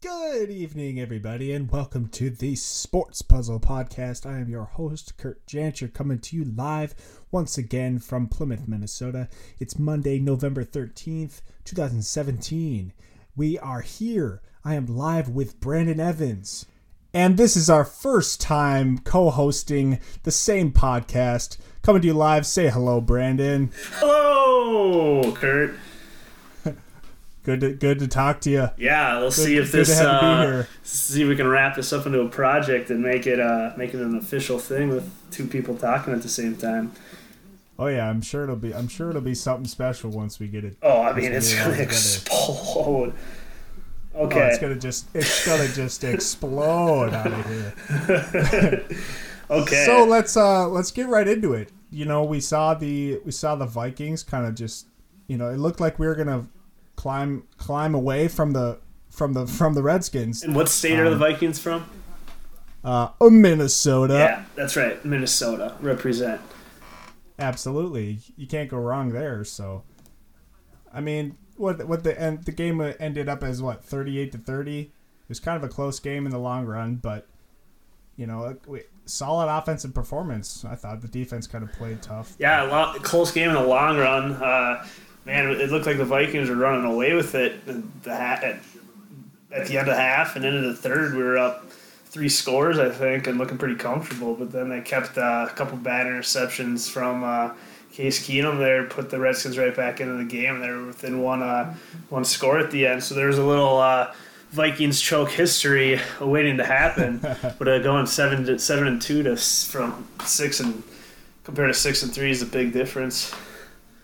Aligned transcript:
Good 0.00 0.50
evening, 0.50 1.00
everybody, 1.00 1.52
and 1.52 1.68
welcome 1.68 2.06
to 2.10 2.30
the 2.30 2.54
Sports 2.54 3.20
Puzzle 3.20 3.58
Podcast. 3.58 4.26
I 4.26 4.38
am 4.38 4.48
your 4.48 4.66
host, 4.66 5.16
Kurt 5.16 5.44
Jancher, 5.44 5.92
coming 5.92 6.20
to 6.20 6.36
you 6.36 6.44
live 6.44 6.94
once 7.32 7.58
again 7.58 7.98
from 7.98 8.28
Plymouth, 8.28 8.68
Minnesota. 8.68 9.28
It's 9.58 9.76
Monday, 9.76 10.20
November 10.20 10.64
13th, 10.64 11.40
2017. 11.64 12.92
We 13.34 13.58
are 13.58 13.80
here. 13.80 14.40
I 14.64 14.76
am 14.76 14.86
live 14.86 15.30
with 15.30 15.58
Brandon 15.58 15.98
Evans. 15.98 16.66
And 17.12 17.36
this 17.36 17.56
is 17.56 17.68
our 17.68 17.84
first 17.84 18.40
time 18.40 18.98
co 18.98 19.30
hosting 19.30 19.98
the 20.22 20.30
same 20.30 20.70
podcast. 20.70 21.58
Coming 21.82 22.02
to 22.02 22.06
you 22.06 22.14
live. 22.14 22.46
Say 22.46 22.68
hello, 22.68 23.00
Brandon. 23.00 23.72
Hello, 23.94 25.32
Kurt. 25.32 25.74
Good 27.48 27.60
to, 27.60 27.72
good 27.72 27.98
to 28.00 28.08
talk 28.08 28.42
to 28.42 28.50
you. 28.50 28.68
Yeah, 28.76 29.16
let's 29.20 29.36
Good- 29.36 29.46
see 29.46 29.56
if 29.56 29.72
this 29.72 29.98
have 29.98 30.22
you 30.22 30.48
be 30.50 30.58
uh, 30.58 30.64
see 30.82 31.22
if 31.22 31.28
we 31.30 31.34
can 31.34 31.48
wrap 31.48 31.76
this 31.76 31.94
up 31.94 32.04
into 32.04 32.20
a 32.20 32.28
project 32.28 32.90
and 32.90 33.00
make 33.02 33.26
it 33.26 33.40
uh 33.40 33.72
make 33.74 33.94
it 33.94 34.00
an 34.02 34.16
official 34.18 34.58
thing 34.58 34.90
with 34.90 35.10
two 35.30 35.46
people 35.46 35.74
talking 35.74 36.12
at 36.12 36.20
the 36.20 36.28
same 36.28 36.56
time. 36.58 36.92
Oh 37.78 37.86
yeah, 37.86 38.06
I'm 38.06 38.20
sure 38.20 38.44
it'll 38.44 38.56
be. 38.56 38.74
I'm 38.74 38.86
sure 38.86 39.08
it'll 39.08 39.22
be 39.22 39.34
something 39.34 39.64
special 39.66 40.10
once 40.10 40.38
we 40.38 40.46
get 40.48 40.62
it. 40.62 40.76
Oh, 40.82 41.00
I 41.00 41.14
mean, 41.14 41.32
it's 41.32 41.54
get 41.54 41.60
it 41.60 41.64
all 41.64 41.70
gonna 41.70 41.82
explode. 41.84 43.14
Oh, 44.14 44.24
Okay. 44.24 44.48
it's 44.48 44.58
gonna 44.58 44.74
just. 44.76 45.06
It's 45.14 45.46
gonna 45.46 45.68
just 45.68 46.04
explode 46.04 47.14
out 47.14 47.32
of 47.32 47.46
here. 47.46 47.74
okay. 49.50 49.84
So 49.86 50.04
let's 50.04 50.36
uh 50.36 50.68
let's 50.68 50.90
get 50.90 51.08
right 51.08 51.26
into 51.26 51.54
it. 51.54 51.70
You 51.90 52.04
know, 52.04 52.24
we 52.24 52.40
saw 52.40 52.74
the 52.74 53.20
we 53.24 53.32
saw 53.32 53.56
the 53.56 53.64
Vikings 53.64 54.22
kind 54.22 54.44
of 54.46 54.54
just. 54.54 54.86
You 55.28 55.38
know, 55.38 55.48
it 55.48 55.56
looked 55.56 55.80
like 55.80 55.98
we 55.98 56.06
were 56.06 56.14
gonna 56.14 56.46
climb 56.98 57.44
climb 57.56 57.94
away 57.94 58.26
from 58.26 58.52
the 58.52 58.80
from 59.08 59.32
the 59.32 59.46
from 59.46 59.74
the 59.74 59.82
Redskins. 59.82 60.42
and 60.42 60.54
what 60.54 60.68
state 60.68 60.98
are 60.98 61.08
the 61.08 61.12
um, 61.12 61.18
Vikings 61.20 61.58
from? 61.60 61.88
Uh, 62.84 63.10
uh, 63.20 63.30
Minnesota. 63.30 64.14
yeah, 64.14 64.44
that's 64.56 64.76
right, 64.76 65.02
Minnesota. 65.04 65.76
Represent. 65.80 66.40
Absolutely, 67.38 68.18
you 68.36 68.48
can't 68.48 68.68
go 68.68 68.78
wrong 68.78 69.10
there. 69.10 69.44
So, 69.44 69.84
I 70.92 71.00
mean, 71.00 71.38
what 71.56 71.86
what 71.86 72.02
the 72.02 72.20
end 72.20 72.44
the 72.44 72.52
game 72.52 72.80
ended 72.98 73.28
up 73.28 73.44
as 73.44 73.62
what 73.62 73.84
thirty 73.84 74.18
eight 74.18 74.32
to 74.32 74.38
thirty. 74.38 74.80
It 74.80 75.28
was 75.28 75.38
kind 75.38 75.56
of 75.56 75.62
a 75.62 75.72
close 75.72 76.00
game 76.00 76.26
in 76.26 76.32
the 76.32 76.38
long 76.38 76.66
run, 76.66 76.96
but 76.96 77.28
you 78.16 78.26
know, 78.26 78.56
solid 79.04 79.46
offensive 79.46 79.94
performance. 79.94 80.64
I 80.64 80.74
thought 80.74 81.00
the 81.00 81.08
defense 81.08 81.46
kind 81.46 81.62
of 81.62 81.72
played 81.74 82.02
tough. 82.02 82.34
Yeah, 82.40 82.64
a 82.64 82.68
lot, 82.68 83.02
close 83.04 83.30
game 83.30 83.50
in 83.50 83.54
the 83.54 83.62
long 83.62 83.98
run. 83.98 84.32
Uh, 84.32 84.84
man, 85.28 85.50
it 85.50 85.70
looked 85.70 85.86
like 85.86 85.98
the 85.98 86.06
Vikings 86.06 86.48
were 86.48 86.56
running 86.56 86.90
away 86.90 87.12
with 87.12 87.34
it. 87.34 87.60
at 87.68 88.02
The 88.02 88.16
ha- 88.16 88.40
at, 88.42 88.56
at 89.52 89.66
the 89.68 89.78
end 89.78 89.88
of 89.88 89.96
half 89.96 90.34
and 90.36 90.44
into 90.44 90.62
the 90.62 90.74
third, 90.74 91.14
we 91.14 91.22
were 91.22 91.36
up 91.36 91.70
three 92.06 92.30
scores, 92.30 92.78
I 92.78 92.88
think, 92.88 93.26
and 93.26 93.36
looking 93.36 93.58
pretty 93.58 93.74
comfortable. 93.74 94.34
But 94.34 94.50
then 94.50 94.70
they 94.70 94.80
kept 94.80 95.18
uh, 95.18 95.46
a 95.48 95.54
couple 95.54 95.76
bad 95.76 96.06
interceptions 96.06 96.90
from 96.90 97.22
uh, 97.22 97.52
Case 97.92 98.26
Keenum 98.26 98.58
there, 98.58 98.84
put 98.84 99.10
the 99.10 99.20
Redskins 99.20 99.58
right 99.58 99.76
back 99.76 100.00
into 100.00 100.14
the 100.14 100.24
game, 100.24 100.60
they 100.60 100.70
were 100.70 100.86
within 100.86 101.20
one 101.20 101.42
uh, 101.42 101.74
one 102.08 102.24
score 102.24 102.58
at 102.58 102.70
the 102.70 102.86
end. 102.86 103.04
So 103.04 103.14
there 103.14 103.28
was 103.28 103.38
a 103.38 103.44
little. 103.44 103.78
Uh, 103.78 104.12
Vikings 104.50 104.98
choke 104.98 105.30
history 105.30 106.00
awaiting 106.20 106.56
to 106.56 106.64
happen, 106.64 107.18
but 107.58 107.68
uh, 107.68 107.80
going 107.80 108.06
seven 108.06 108.46
to 108.46 108.58
seven 108.58 108.86
and 108.88 109.02
two 109.02 109.22
to 109.22 109.36
from 109.36 110.08
six 110.24 110.60
and 110.60 110.82
compared 111.44 111.68
to 111.68 111.78
six 111.78 112.02
and 112.02 112.10
three 112.10 112.30
is 112.30 112.40
a 112.40 112.46
big 112.46 112.72
difference. 112.72 113.34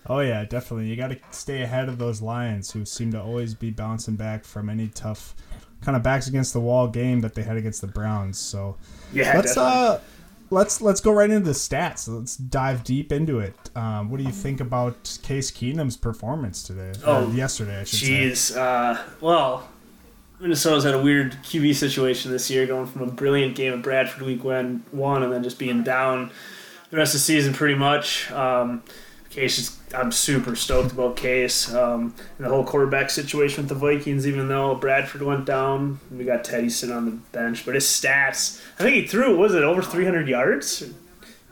Oh 0.07 0.19
yeah, 0.19 0.45
definitely. 0.45 0.87
You 0.87 0.95
got 0.95 1.09
to 1.09 1.19
stay 1.31 1.61
ahead 1.61 1.89
of 1.89 1.97
those 1.97 2.21
Lions, 2.21 2.71
who 2.71 2.85
seem 2.85 3.11
to 3.11 3.21
always 3.21 3.53
be 3.53 3.71
bouncing 3.71 4.15
back 4.15 4.43
from 4.45 4.69
any 4.69 4.87
tough 4.89 5.35
kind 5.81 5.95
of 5.95 6.03
backs 6.03 6.27
against 6.27 6.53
the 6.53 6.59
wall 6.59 6.87
game 6.87 7.21
that 7.21 7.35
they 7.35 7.43
had 7.43 7.57
against 7.57 7.81
the 7.81 7.87
Browns. 7.87 8.37
So. 8.37 8.77
Yeah, 9.13 9.33
let's 9.35 9.55
definitely. 9.55 9.79
uh 9.79 9.99
let's 10.51 10.79
let's 10.79 11.01
go 11.01 11.11
right 11.11 11.31
into 11.31 11.43
the 11.43 11.51
stats 11.51 12.07
let's 12.07 12.37
dive 12.37 12.83
deep 12.83 13.11
into 13.11 13.39
it 13.39 13.55
um, 13.75 14.11
what 14.11 14.17
do 14.17 14.23
you 14.23 14.31
think 14.31 14.61
about 14.61 15.17
case 15.23 15.49
keenum's 15.49 15.97
performance 15.97 16.61
today 16.61 16.91
Oh, 17.03 17.25
or 17.27 17.33
yesterday 17.33 17.79
i 17.79 17.83
should 17.83 17.99
say 17.99 18.05
Jeez. 18.05 18.55
Uh, 18.55 19.01
well, 19.21 19.67
Minnesota's 20.39 20.83
had 20.83 20.93
a 20.93 21.01
weird 21.01 21.31
QB 21.43 21.75
situation 21.75 22.31
this 22.31 22.49
year, 22.51 22.67
going 22.67 22.85
from 22.85 23.01
a 23.03 23.11
brilliant 23.11 23.55
game 23.55 23.73
at 23.73 23.81
Bradford 23.81 24.21
week 24.21 24.43
one, 24.43 24.83
one 24.91 25.23
and 25.23 25.31
then 25.31 25.43
just 25.43 25.57
being 25.57 25.81
down 25.83 26.29
the 26.89 26.97
rest 26.97 27.13
of 27.15 27.19
the 27.21 27.23
season 27.23 27.53
pretty 27.53 27.75
much. 27.75 28.29
Um, 28.31 28.83
Case, 29.29 29.57
is, 29.59 29.77
I'm 29.95 30.11
super 30.11 30.55
stoked 30.55 30.91
about 30.91 31.15
Case. 31.15 31.73
Um, 31.73 32.13
and 32.37 32.45
the 32.45 32.49
whole 32.49 32.63
quarterback 32.65 33.09
situation 33.09 33.63
with 33.63 33.69
the 33.69 33.75
Vikings, 33.75 34.27
even 34.27 34.47
though 34.47 34.75
Bradford 34.75 35.21
went 35.21 35.45
down, 35.45 35.99
we 36.11 36.23
got 36.25 36.43
Teddy 36.43 36.69
sitting 36.69 36.95
on 36.95 37.05
the 37.05 37.11
bench. 37.11 37.65
But 37.65 37.75
his 37.75 37.85
stats, 37.85 38.61
I 38.79 38.83
think 38.83 38.95
he 38.95 39.07
threw, 39.07 39.37
was 39.37 39.53
it, 39.55 39.63
over 39.63 39.81
300 39.81 40.27
yards? 40.27 40.83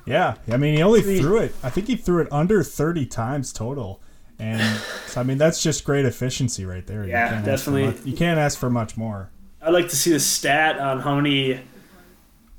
yeah 0.06 0.36
i 0.52 0.58
mean 0.58 0.76
he 0.76 0.84
only 0.84 1.02
Three- 1.02 1.20
threw 1.22 1.38
it 1.38 1.56
i 1.64 1.70
think 1.70 1.88
he 1.88 1.96
threw 1.96 2.22
it 2.22 2.28
under 2.30 2.62
30 2.62 3.06
times 3.06 3.53
total 3.53 4.02
and 4.38 4.62
so, 5.08 5.22
i 5.22 5.24
mean 5.24 5.38
that's 5.38 5.64
just 5.64 5.86
great 5.86 6.03
efficiency 6.03 6.66
right 6.66 6.86
there 6.86 7.06
Yeah, 7.08 7.40
for 7.40 7.46
definitely. 7.46 7.86
much- 7.86 8.03
you 8.03 8.14
can't 8.14 8.38
ask 8.38 8.59
for 8.59 8.70
much 8.70 8.98
more 8.98 9.30
I'd 9.62 9.70
like 9.72 9.88
to 9.92 9.96
see 9.96 10.12
the 10.12 10.20
stat 10.20 10.78
on 10.78 11.00
how 11.00 11.16
many 11.16 11.62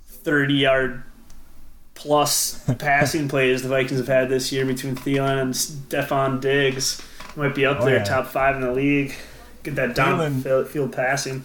30 0.06 0.54
yard 0.54 1.02
plus 1.94 2.62
passing 2.78 3.28
plays 3.28 3.62
the 3.62 3.68
Vikings 3.68 3.98
have 3.98 4.08
had 4.08 4.28
this 4.28 4.50
year 4.52 4.64
between 4.66 4.96
Thielen 4.96 5.40
and 5.40 5.54
Stefon 5.54 6.40
Diggs. 6.40 7.00
Might 7.36 7.54
be 7.54 7.66
up 7.66 7.78
Oh, 7.80 7.84
there, 7.84 7.96
yeah. 7.96 8.04
top 8.04 8.26
five 8.26 8.56
in 8.56 8.62
the 8.62 8.72
league. 8.72 9.14
Get 9.64 9.74
that 9.76 9.94
down 9.94 10.18
Thielen- 10.42 10.66
field, 10.68 10.92
passing. 10.92 11.42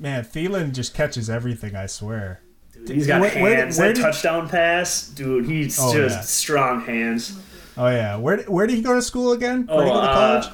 man 0.00 0.24
Thielen 0.24 0.72
just 0.72 0.94
catches 0.94 1.30
everything 1.30 1.74
i 1.76 1.86
swear 1.86 2.40
Dude, 2.74 2.90
he's 2.96 3.06
got 3.06 3.20
Where- 3.20 3.30
where- 3.42 3.56
hands. 3.56 3.78
where 3.78 3.88
that 3.88 3.94
did- 3.94 4.02
touchdown 4.02 4.48
pass, 4.48 5.08
dude. 5.08 5.46
He's 5.46 5.78
Oh, 5.80 5.92
just 5.92 6.16
yeah. 6.16 6.20
strong 6.22 6.80
hands. 6.84 7.32
oh 7.78 7.88
yeah 7.88 8.16
where 8.16 8.38
where 8.42 8.66
did 8.66 8.76
he 8.76 8.82
go 8.82 8.94
to 8.94 9.02
school 9.02 9.32
again 9.32 9.66
where 9.66 9.76
Oh, 9.78 9.80
did 9.80 9.86
he 9.88 9.92
go 9.92 10.00
to 10.00 10.06
uh, 10.06 10.14
college 10.42 10.46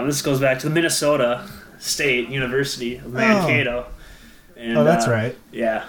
um, 0.00 0.06
this 0.06 0.22
goes 0.22 0.40
back 0.40 0.58
to 0.60 0.68
the 0.68 0.74
Minnesota 0.74 1.48
State 1.78 2.28
University 2.30 2.96
of 2.96 3.12
Mankato. 3.12 3.86
And, 4.56 4.76
oh 4.76 4.82
that's 4.84 5.06
uh, 5.06 5.10
right 5.12 5.36
Yeah. 5.52 5.84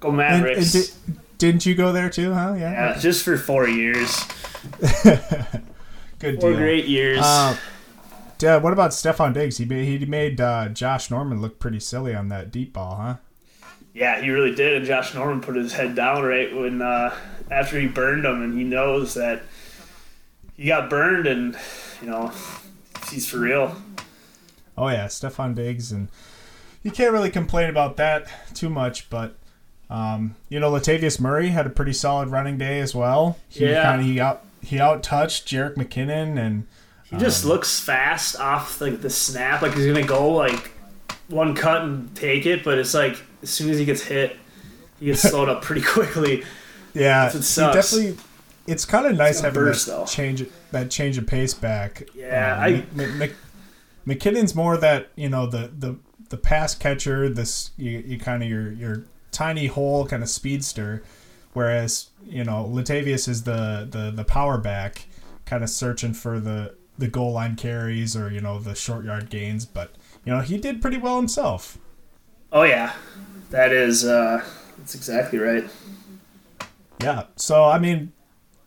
Go 0.00 0.10
Mavericks. 0.10 0.74
and 0.74 0.84
di- 1.14 1.20
didn't 1.44 1.66
you 1.66 1.74
go 1.74 1.92
there 1.92 2.08
too 2.08 2.32
huh 2.32 2.54
yeah, 2.58 2.72
yeah, 2.72 2.98
just 2.98 3.24
for 3.24 3.36
four 3.36 3.68
years. 3.68 4.24
good 6.18 6.40
Four 6.40 6.50
deal 6.50 6.56
great 6.56 6.86
years. 6.86 7.20
Uh, 7.22 7.56
Dad, 8.38 8.62
what 8.62 8.72
about 8.72 8.92
Stefon 8.92 9.34
Diggs? 9.34 9.58
He 9.58 9.64
made 9.64 10.00
he 10.00 10.06
made 10.06 10.40
uh, 10.40 10.68
Josh 10.70 11.10
Norman 11.10 11.40
look 11.42 11.58
pretty 11.58 11.80
silly 11.80 12.14
on 12.14 12.28
that 12.28 12.50
deep 12.50 12.72
ball, 12.72 12.96
huh? 12.96 13.16
yeah, 13.94 14.20
he 14.20 14.30
really 14.30 14.54
did. 14.54 14.74
And 14.74 14.84
Josh 14.84 15.14
Norman 15.14 15.40
put 15.40 15.54
his 15.54 15.72
head 15.72 15.94
down 15.94 16.24
right 16.24 16.54
when 16.54 16.82
uh, 16.82 17.14
after 17.50 17.78
he 17.78 17.86
burned 17.86 18.24
him, 18.24 18.42
and 18.42 18.58
he 18.58 18.64
knows 18.64 19.14
that 19.14 19.42
he 20.56 20.66
got 20.66 20.90
burned, 20.90 21.26
and 21.26 21.56
you 22.02 22.08
know 22.08 22.32
he's 23.10 23.28
for 23.28 23.38
real. 23.38 23.76
Oh 24.76 24.88
yeah, 24.88 25.06
Stefon 25.06 25.54
Diggs, 25.54 25.92
and 25.92 26.08
you 26.82 26.90
can't 26.90 27.12
really 27.12 27.30
complain 27.30 27.70
about 27.70 27.96
that 27.98 28.28
too 28.54 28.68
much. 28.68 29.08
But 29.08 29.36
um, 29.90 30.34
you 30.48 30.58
know, 30.60 30.70
Latavius 30.70 31.20
Murray 31.20 31.48
had 31.48 31.66
a 31.66 31.70
pretty 31.70 31.92
solid 31.92 32.28
running 32.30 32.58
day 32.58 32.80
as 32.80 32.94
well. 32.94 33.38
He 33.48 33.66
Yeah. 33.68 33.82
kind 33.82 34.00
of 34.00 34.06
he 34.06 34.20
out 34.20 34.42
he 34.62 34.80
out 34.80 35.02
touched 35.02 35.46
Jerick 35.48 35.74
McKinnon, 35.74 36.38
and 36.38 36.66
He 37.10 37.18
just 37.18 37.44
Um, 37.44 37.50
looks 37.50 37.78
fast 37.78 38.40
off 38.40 38.80
like 38.80 39.02
the 39.02 39.10
snap, 39.10 39.60
like 39.62 39.74
he's 39.74 39.86
gonna 39.86 40.02
go 40.06 40.30
like 40.32 40.70
one 41.28 41.54
cut 41.54 41.82
and 41.82 42.14
take 42.16 42.46
it, 42.46 42.64
but 42.64 42.78
it's 42.78 42.94
like 42.94 43.22
as 43.42 43.50
soon 43.50 43.70
as 43.70 43.78
he 43.78 43.84
gets 43.84 44.02
hit, 44.02 44.36
he 44.98 45.06
gets 45.06 45.20
slowed 45.30 45.48
up 45.48 45.62
pretty 45.62 45.82
quickly. 45.82 46.42
yeah, 46.94 47.26
It 47.28 47.42
sucks. 47.42 47.74
definitely. 47.90 48.16
It's 48.66 48.86
kind 48.86 49.04
of 49.06 49.16
nice 49.18 49.40
having 49.42 49.62
burst, 49.62 49.86
that 49.86 49.92
though. 49.92 50.04
change 50.06 50.46
that 50.72 50.90
change 50.90 51.18
of 51.18 51.26
pace 51.26 51.52
back. 51.52 52.04
Yeah, 52.14 52.54
Um, 52.56 52.62
I- 52.62 52.84
Mc- 52.94 53.14
Mc- 53.16 53.36
McKinnon's 54.06 54.54
more 54.54 54.76
that 54.78 55.08
you 55.16 55.28
know 55.28 55.46
the 55.46 55.70
the 55.78 55.96
the 56.30 56.36
pass 56.38 56.74
catcher. 56.74 57.28
This 57.28 57.70
you, 57.76 58.02
you 58.06 58.18
kind 58.18 58.42
of 58.42 58.48
your 58.48 58.72
your 58.72 59.04
tiny 59.34 59.66
hole 59.66 60.06
kind 60.06 60.22
of 60.22 60.28
speedster, 60.28 61.02
whereas 61.52 62.08
you 62.24 62.44
know 62.44 62.70
Latavius 62.72 63.28
is 63.28 63.42
the 63.42 63.86
the 63.90 64.10
the 64.10 64.24
power 64.24 64.56
back, 64.58 65.06
kind 65.44 65.62
of 65.62 65.70
searching 65.70 66.14
for 66.14 66.40
the 66.40 66.74
the 66.96 67.08
goal 67.08 67.32
line 67.32 67.56
carries 67.56 68.16
or 68.16 68.30
you 68.30 68.40
know 68.40 68.58
the 68.58 68.74
short 68.74 69.04
yard 69.04 69.28
gains. 69.28 69.66
But 69.66 69.94
you 70.24 70.32
know 70.32 70.40
he 70.40 70.56
did 70.56 70.80
pretty 70.80 70.98
well 70.98 71.16
himself. 71.16 71.78
Oh 72.52 72.62
yeah, 72.62 72.94
that 73.50 73.72
is 73.72 74.04
uh, 74.04 74.44
that's 74.78 74.94
exactly 74.94 75.38
right. 75.38 75.64
Yeah. 77.02 77.24
So 77.36 77.64
I 77.64 77.78
mean, 77.78 78.12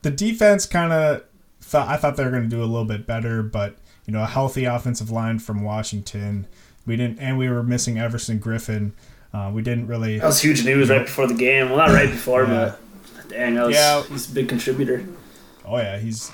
the 0.02 0.12
defense 0.12 0.66
kind 0.66 0.94
of 0.94 1.24
thought 1.62 1.88
I 1.88 1.98
thought 1.98 2.18
they 2.18 2.24
were 2.24 2.32
going 2.32 2.44
to 2.44 2.50
do 2.50 2.62
a 2.62 2.66
little 2.66 2.86
bit 2.86 3.08
better, 3.08 3.42
but 3.42 3.78
you 4.06 4.14
know, 4.14 4.24
a 4.24 4.28
healthy 4.28 4.66
offensive 4.66 5.12
line 5.12 5.40
from 5.40 5.64
Washington. 5.64 6.48
We 6.86 6.96
didn't, 6.96 7.20
and 7.20 7.38
we 7.38 7.50
were 7.50 7.64
missing 7.64 8.00
Everson 8.00 8.40
Griffen. 8.40 8.94
Uh, 9.38 9.52
we 9.52 9.62
didn't 9.62 9.86
really. 9.88 10.18
That 10.20 10.26
was 10.26 10.42
huge 10.42 10.66
news 10.66 10.90
right 10.90 11.06
before 11.06 11.28
the 11.28 11.34
game. 11.36 11.68
Well, 11.70 11.78
not 11.78 11.90
right 11.90 12.10
before, 12.10 12.44
Yeah. 12.46 12.76
but 13.16 13.30
dang, 13.30 13.54
that 13.56 13.68
was 13.68 13.76
Yeah. 13.76 14.02
he's 14.04 14.32
a 14.32 14.34
big 14.34 14.50
contributor. 14.50 15.04
Oh 15.66 15.78
yeah, 15.78 16.00
he's 16.00 16.32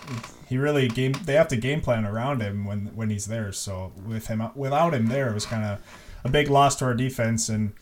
he 0.48 0.58
really 0.58 0.88
game. 0.88 1.14
They 1.26 1.34
have 1.34 1.48
to 1.50 1.58
game 1.58 1.82
plan 1.82 2.06
around 2.06 2.42
him 2.42 2.66
when 2.66 2.92
when 2.96 3.10
he's 3.10 3.26
there. 3.26 3.52
So 3.52 3.92
with 4.08 4.28
him 4.28 4.42
without 4.56 4.94
him 4.94 5.08
there, 5.08 5.30
it 5.30 5.34
was 5.34 5.46
kind 5.46 5.66
of 5.66 5.80
a 6.24 6.30
big 6.30 6.50
loss 6.50 6.76
to 6.78 6.86
our 6.86 6.94
defense, 6.94 7.50
and 7.50 7.74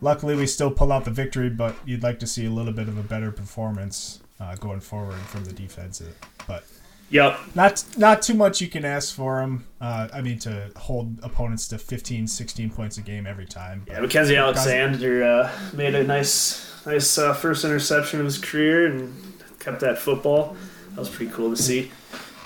luckily 0.00 0.34
we 0.34 0.46
still 0.46 0.70
pull 0.70 0.92
out 0.92 1.04
the 1.06 1.10
victory. 1.10 1.48
But 1.48 1.74
you'd 1.86 2.02
like 2.02 2.18
to 2.18 2.26
see 2.26 2.44
a 2.44 2.50
little 2.50 2.72
bit 2.72 2.88
of 2.88 2.98
a 2.98 3.02
better 3.02 3.30
performance 3.32 4.20
uh, 4.40 4.56
going 4.56 4.80
forward 4.80 5.18
from 5.20 5.44
the 5.44 5.52
defense. 5.52 6.02
But 6.46 6.64
Yep. 7.08 7.38
not 7.54 7.84
not 7.96 8.20
too 8.22 8.34
much 8.34 8.60
you 8.60 8.66
can 8.68 8.84
ask 8.84 9.14
for 9.14 9.40
them. 9.40 9.64
Uh, 9.80 10.08
I 10.12 10.20
mean, 10.22 10.38
to 10.40 10.70
hold 10.76 11.18
opponents 11.22 11.68
to 11.68 11.78
15, 11.78 12.26
16 12.26 12.70
points 12.70 12.98
a 12.98 13.02
game 13.02 13.26
every 13.26 13.46
time. 13.46 13.84
Yeah, 13.86 14.00
Mackensie 14.00 14.36
Alexander 14.36 15.22
uh, 15.22 15.52
made 15.72 15.94
a 15.94 16.02
nice, 16.02 16.84
nice 16.84 17.16
uh, 17.16 17.32
first 17.32 17.64
interception 17.64 18.18
of 18.18 18.24
his 18.26 18.38
career 18.38 18.86
and 18.86 19.14
kept 19.60 19.80
that 19.80 19.98
football. 19.98 20.56
That 20.90 20.98
was 20.98 21.08
pretty 21.08 21.30
cool 21.32 21.50
to 21.54 21.56
see. 21.62 21.92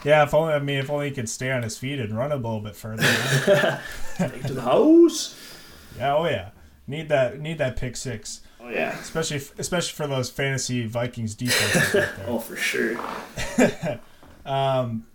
Yeah, 0.04 0.22
if 0.24 0.34
only 0.34 0.52
I 0.54 0.58
mean 0.58 0.78
if 0.78 0.90
only 0.90 1.08
he 1.08 1.14
could 1.14 1.28
stay 1.28 1.50
on 1.50 1.62
his 1.62 1.78
feet 1.78 1.98
and 1.98 2.16
run 2.16 2.30
a 2.32 2.36
little 2.36 2.60
bit 2.60 2.76
further. 2.76 3.02
Take 4.16 4.42
to 4.44 4.52
the 4.54 4.62
house. 4.62 5.36
yeah, 5.96 6.14
oh 6.16 6.26
yeah, 6.26 6.50
need 6.86 7.08
that 7.08 7.40
need 7.40 7.56
that 7.58 7.76
pick 7.76 7.96
six, 7.96 8.40
Oh 8.60 8.68
yeah. 8.68 8.98
especially 8.98 9.40
especially 9.58 9.92
for 9.92 10.06
those 10.06 10.28
fantasy 10.30 10.86
Vikings 10.86 11.34
defenses. 11.34 12.08
Oh 12.26 12.38
for 12.38 12.56
sure. 12.56 12.98
Um, 14.44 15.06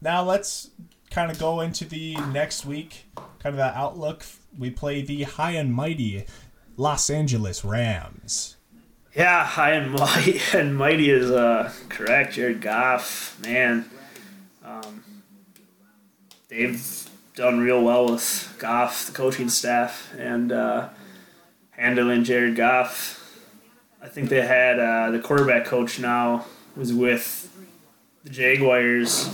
now 0.00 0.22
let's 0.22 0.70
kind 1.10 1.30
of 1.30 1.38
go 1.38 1.60
into 1.60 1.84
the 1.84 2.16
next 2.32 2.64
week, 2.64 3.06
kind 3.38 3.54
of 3.54 3.56
the 3.56 3.76
outlook. 3.76 4.24
We 4.58 4.70
play 4.70 5.02
the 5.02 5.22
high 5.24 5.52
and 5.52 5.72
mighty 5.72 6.24
Los 6.76 7.10
Angeles 7.10 7.64
Rams. 7.64 8.56
Yeah, 9.14 9.44
high 9.44 9.72
and 9.72 9.92
mighty 9.92 10.40
and 10.54 10.76
mighty 10.76 11.10
is 11.10 11.30
uh, 11.30 11.70
correct. 11.88 12.34
Jared 12.34 12.62
Goff, 12.62 13.38
man, 13.42 13.84
um, 14.64 15.04
they've 16.48 17.08
done 17.34 17.60
real 17.60 17.82
well 17.82 18.10
with 18.10 18.54
Goff, 18.58 19.06
the 19.06 19.12
coaching 19.12 19.48
staff, 19.50 20.12
and 20.18 20.50
uh, 20.50 20.88
handling 21.72 22.24
Jared 22.24 22.56
Goff. 22.56 23.18
I 24.00 24.08
think 24.08 24.30
they 24.30 24.42
had 24.44 24.78
uh, 24.78 25.10
the 25.10 25.18
quarterback 25.18 25.66
coach 25.66 25.98
now 25.98 26.46
was 26.74 26.92
with 26.92 27.51
the 28.24 28.30
Jaguars 28.30 29.28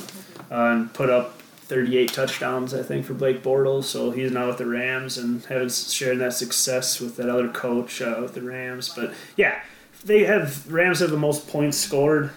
uh, 0.50 0.54
and 0.72 0.92
put 0.92 1.10
up 1.10 1.40
38 1.40 2.12
touchdowns, 2.12 2.72
I 2.72 2.82
think, 2.82 3.04
for 3.04 3.14
Blake 3.14 3.42
Bortles. 3.42 3.84
So 3.84 4.10
he's 4.10 4.30
now 4.30 4.46
with 4.48 4.58
the 4.58 4.66
Rams 4.66 5.18
and 5.18 5.44
has 5.46 5.92
shared 5.92 6.18
that 6.20 6.32
success 6.32 7.00
with 7.00 7.16
that 7.16 7.28
other 7.28 7.48
coach 7.48 8.00
uh, 8.00 8.18
with 8.20 8.34
the 8.34 8.40
Rams. 8.42 8.88
But 8.94 9.12
yeah, 9.36 9.60
they 10.04 10.24
have 10.24 10.72
Rams 10.72 11.00
have 11.00 11.10
the 11.10 11.18
most 11.18 11.46
points 11.48 11.76
scored. 11.76 12.30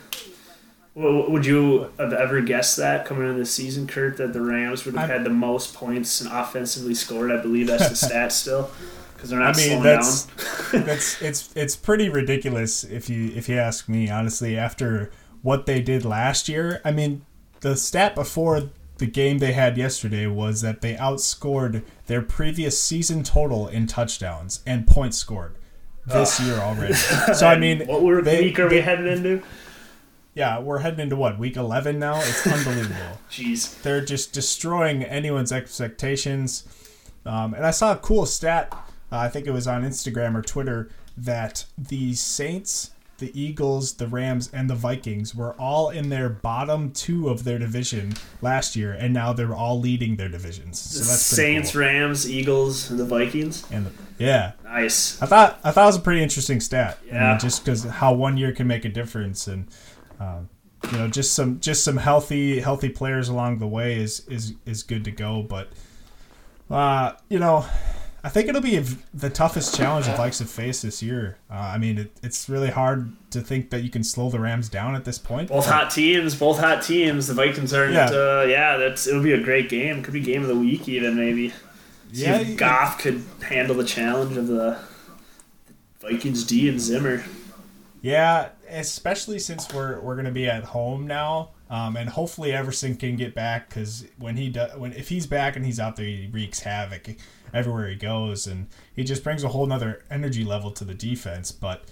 Would 0.94 1.46
you 1.46 1.90
have 1.98 2.12
ever 2.12 2.42
guessed 2.42 2.76
that 2.76 3.06
coming 3.06 3.26
into 3.26 3.40
the 3.40 3.46
season, 3.46 3.88
Kurt, 3.88 4.18
that 4.18 4.34
the 4.34 4.42
Rams 4.42 4.84
would 4.86 4.96
have 4.96 5.10
I'm- 5.10 5.20
had 5.20 5.24
the 5.26 5.30
most 5.30 5.74
points 5.74 6.20
and 6.20 6.30
offensively 6.30 6.94
scored? 6.94 7.32
I 7.32 7.38
believe 7.42 7.68
that's 7.68 7.88
the 7.88 7.96
stat 8.08 8.34
still 8.34 8.70
because 9.16 9.30
they're 9.30 9.40
not 9.40 9.56
I 9.56 9.58
mean, 9.58 9.68
slowing 9.68 9.84
that's 9.84 10.26
down. 10.74 10.84
that's 10.86 11.22
it's 11.22 11.50
it's 11.56 11.78
pretty 11.78 12.10
ridiculous 12.10 12.84
if 12.84 13.10
you 13.10 13.32
if 13.34 13.48
you 13.48 13.56
ask 13.58 13.88
me 13.88 14.10
honestly. 14.10 14.58
After 14.58 15.12
what 15.42 15.66
they 15.66 15.82
did 15.82 16.06
last 16.06 16.48
year, 16.50 16.82
I 16.86 16.92
mean, 16.92 17.26
the 17.62 17.76
stat 17.76 18.16
before 18.16 18.70
the 18.98 19.06
game 19.08 19.40
they 19.40 19.54
had 19.54 19.78
yesterday 19.78 20.28
was 20.28 20.62
that 20.62 20.82
they 20.82 20.96
outscored 20.96 21.84
their 22.08 22.22
previous 22.22 22.80
season 22.80 23.24
total 23.24 23.68
in 23.68 23.88
touchdowns 23.88 24.62
and 24.68 24.86
points 24.86 25.18
scored 25.18 25.56
this 26.06 26.40
year 26.40 26.56
already. 26.56 26.94
So 27.34 27.48
I 27.48 27.58
mean, 27.58 27.88
what 27.88 28.04
we're, 28.04 28.22
they- 28.22 28.42
week 28.44 28.60
are 28.60 28.70
they- 28.70 28.76
we 28.76 28.82
heading 28.82 29.08
into? 29.08 29.42
yeah, 30.34 30.60
we're 30.60 30.80
heading 30.80 31.00
into 31.02 31.16
what 31.16 31.38
week 31.40 31.58
eleven 31.58 32.00
now. 32.00 32.18
It's 32.22 32.46
unbelievable. 32.48 33.20
Jeez. 33.30 33.82
they're 33.82 34.04
just 34.06 34.34
destroying 34.34 35.04
anyone's 35.04 35.52
expectations. 35.52 36.64
Um, 37.26 37.54
and 37.54 37.66
I 37.66 37.72
saw 37.72 37.92
a 37.94 37.98
cool 37.98 38.26
stat. 38.26 38.72
Uh, 39.12 39.18
I 39.18 39.30
think 39.30 39.46
it 39.46 39.52
was 39.52 39.68
on 39.68 39.84
Instagram 39.84 40.36
or 40.36 40.42
Twitter 40.42 40.90
that 41.18 41.66
the 41.78 42.14
Saints, 42.14 42.92
the 43.22 43.32
Eagles, 43.40 43.94
the 43.94 44.08
Rams, 44.08 44.50
and 44.52 44.70
the 44.70 44.76
Vikings 44.76 45.34
were 45.34 45.54
all 45.54 45.90
in 45.90 46.10
their 46.10 46.28
bottom 46.28 46.92
two 46.92 47.30
of 47.30 47.46
their 47.46 47.58
division 47.58 48.14
last 48.42 48.76
year, 48.76 48.92
and 48.92 49.14
now 49.14 49.32
they're 49.32 49.56
all 49.56 49.80
leading 49.80 50.18
their 50.18 50.28
divisions. 50.28 50.78
So 50.78 51.00
that's 51.06 51.22
Saints, 51.22 51.72
cool. 51.72 51.82
Rams, 51.82 52.30
Eagles, 52.30 52.90
and 52.92 53.00
the 53.00 53.06
Vikings. 53.06 53.64
And 53.72 53.86
the, 53.86 53.92
yeah, 54.18 54.52
Nice. 54.66 55.22
I 55.22 55.26
thought 55.28 55.60
I 55.64 55.72
thought 55.72 55.84
it 55.84 55.88
was 55.88 55.96
a 55.96 56.02
pretty 56.02 56.22
interesting 56.22 56.60
stat. 56.60 56.98
I 57.04 57.06
mean, 57.06 57.14
Yeah. 57.16 57.38
just 57.38 57.64
because 57.64 57.84
how 57.86 58.14
one 58.14 58.36
year 58.38 58.52
can 58.52 58.68
make 58.68 58.84
a 58.84 58.90
difference, 58.90 59.48
and 59.48 59.68
um, 60.20 60.50
you 60.92 60.98
know, 60.98 61.08
just 61.08 61.34
some 61.34 61.60
just 61.62 61.84
some 61.86 61.98
healthy 61.98 62.60
healthy 62.60 62.90
players 62.90 63.30
along 63.30 63.60
the 63.60 63.68
way 63.68 63.96
is 63.98 64.22
is 64.28 64.54
is 64.66 64.84
good 64.84 65.06
to 65.06 65.12
go. 65.12 65.42
But 65.44 65.70
uh, 66.70 67.14
you 67.30 67.40
know, 67.40 67.66
I 68.24 68.30
think 68.30 68.48
it'll 68.48 68.62
be 68.62 68.78
the 69.14 69.30
toughest 69.32 69.76
challenge 69.76 70.06
the 70.06 70.12
Vikes 70.12 70.40
have 70.40 70.50
faced 70.50 70.84
this 70.84 71.02
year. 71.02 71.38
Uh, 71.50 71.56
I 71.56 71.78
mean, 71.80 71.98
it, 71.98 72.12
it's 72.22 72.48
really 72.48 72.70
hard 72.70 73.12
to 73.32 73.42
think 73.42 73.72
that 73.72 73.82
you 73.84 73.90
can 73.90 74.04
slow 74.04 74.30
the 74.30 74.40
Rams 74.40 74.70
down 74.70 74.96
at 74.96 75.06
this 75.06 75.18
point. 75.18 75.50
Both 75.50 75.66
hot 75.66 75.90
teams, 75.90 76.36
both 76.36 76.60
hot 76.60 76.84
teams. 76.84 77.26
The 77.28 77.34
Vikings 77.34 77.74
aren't. 77.74 77.94
Yeah. 77.94 78.12
Uh, 78.12 78.46
yeah, 78.48 78.78
that's 78.78 79.08
it'll 79.08 79.24
be 79.24 79.34
a 79.34 79.42
great 79.42 79.70
game. 79.70 80.04
Could 80.04 80.14
be 80.14 80.20
game 80.22 80.44
of 80.44 80.50
the 80.50 80.56
week 80.56 80.88
even 80.88 81.16
maybe. 81.16 81.50
See 82.14 82.24
Yeah, 82.24 82.40
if 82.42 82.58
Goff 82.58 83.00
could 83.00 83.24
handle 83.42 83.76
the 83.76 83.86
challenge 83.86 84.38
of 84.38 84.48
the 84.48 84.78
Vikings 86.00 86.44
D 86.44 86.70
and 86.70 86.80
Zimmer. 86.80 87.24
Yeah, 88.02 88.50
especially 88.70 89.40
since 89.40 89.72
we're 89.74 90.00
we're 90.00 90.16
gonna 90.16 90.32
be 90.32 90.48
at 90.48 90.64
home 90.64 91.08
now, 91.08 91.50
um, 91.72 91.96
and 91.96 92.10
hopefully 92.10 92.52
Everson 92.52 92.98
can 92.98 93.16
get 93.16 93.34
back 93.34 93.70
because 93.70 94.06
when 94.20 94.36
he 94.36 94.50
does, 94.50 94.78
when 94.78 94.92
if 94.92 95.08
he's 95.08 95.26
back 95.26 95.56
and 95.56 95.66
he's 95.66 95.80
out 95.80 95.96
there, 95.96 96.06
he 96.06 96.30
wreaks 96.30 96.60
havoc 96.60 97.16
everywhere 97.54 97.88
he 97.88 97.96
goes, 97.96 98.46
and 98.46 98.68
he 98.94 99.06
just 99.06 99.24
brings 99.24 99.42
a 99.46 99.48
whole 99.48 99.66
nother 99.66 100.04
energy 100.12 100.44
level 100.44 100.72
to 100.72 100.84
the 100.84 100.94
defense. 100.94 101.54
But 101.54 101.86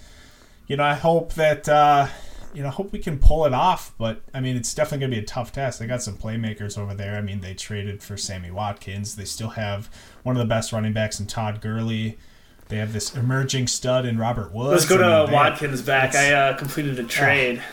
you 0.68 0.76
know, 0.76 0.84
I 0.84 0.96
hope 0.96 1.34
that 1.36 1.70
uh, 1.70 2.08
you 2.54 2.62
know, 2.62 2.68
I 2.68 2.72
hope 2.72 2.92
we 2.92 3.00
can 3.00 3.20
pull 3.20 3.46
it 3.46 3.54
off. 3.54 3.94
But 3.98 4.22
I 4.34 4.42
mean, 4.42 4.58
it's 4.58 4.74
definitely 4.74 5.08
gonna 5.08 5.16
be 5.16 5.24
a 5.24 5.26
tough 5.26 5.54
test. 5.54 5.80
They 5.80 5.88
got 5.88 6.04
some 6.04 6.18
playmakers 6.18 6.78
over 6.78 6.94
there. 6.94 7.16
I 7.16 7.22
mean, 7.22 7.40
they 7.40 7.54
traded 7.54 8.04
for 8.04 8.18
Sammy 8.18 8.52
Watkins. 8.52 9.16
They 9.16 9.24
still 9.24 9.52
have 9.52 9.90
one 10.24 10.36
of 10.36 10.42
the 10.42 10.50
best 10.50 10.74
running 10.74 10.92
backs 10.92 11.22
in 11.22 11.26
Todd 11.26 11.62
Gurley. 11.62 12.18
They 12.68 12.78
have 12.78 12.92
this 12.92 13.16
emerging 13.16 13.68
stud 13.68 14.06
in 14.06 14.18
Robert 14.18 14.54
Woods. 14.54 14.72
Let's 14.72 14.86
go 14.86 14.98
I 15.02 15.20
mean, 15.20 15.28
to 15.28 15.34
Watkins 15.34 15.82
back. 15.82 16.16
I 16.16 16.34
uh, 16.34 16.58
completed 16.58 17.00
a 17.00 17.04
trade. 17.04 17.64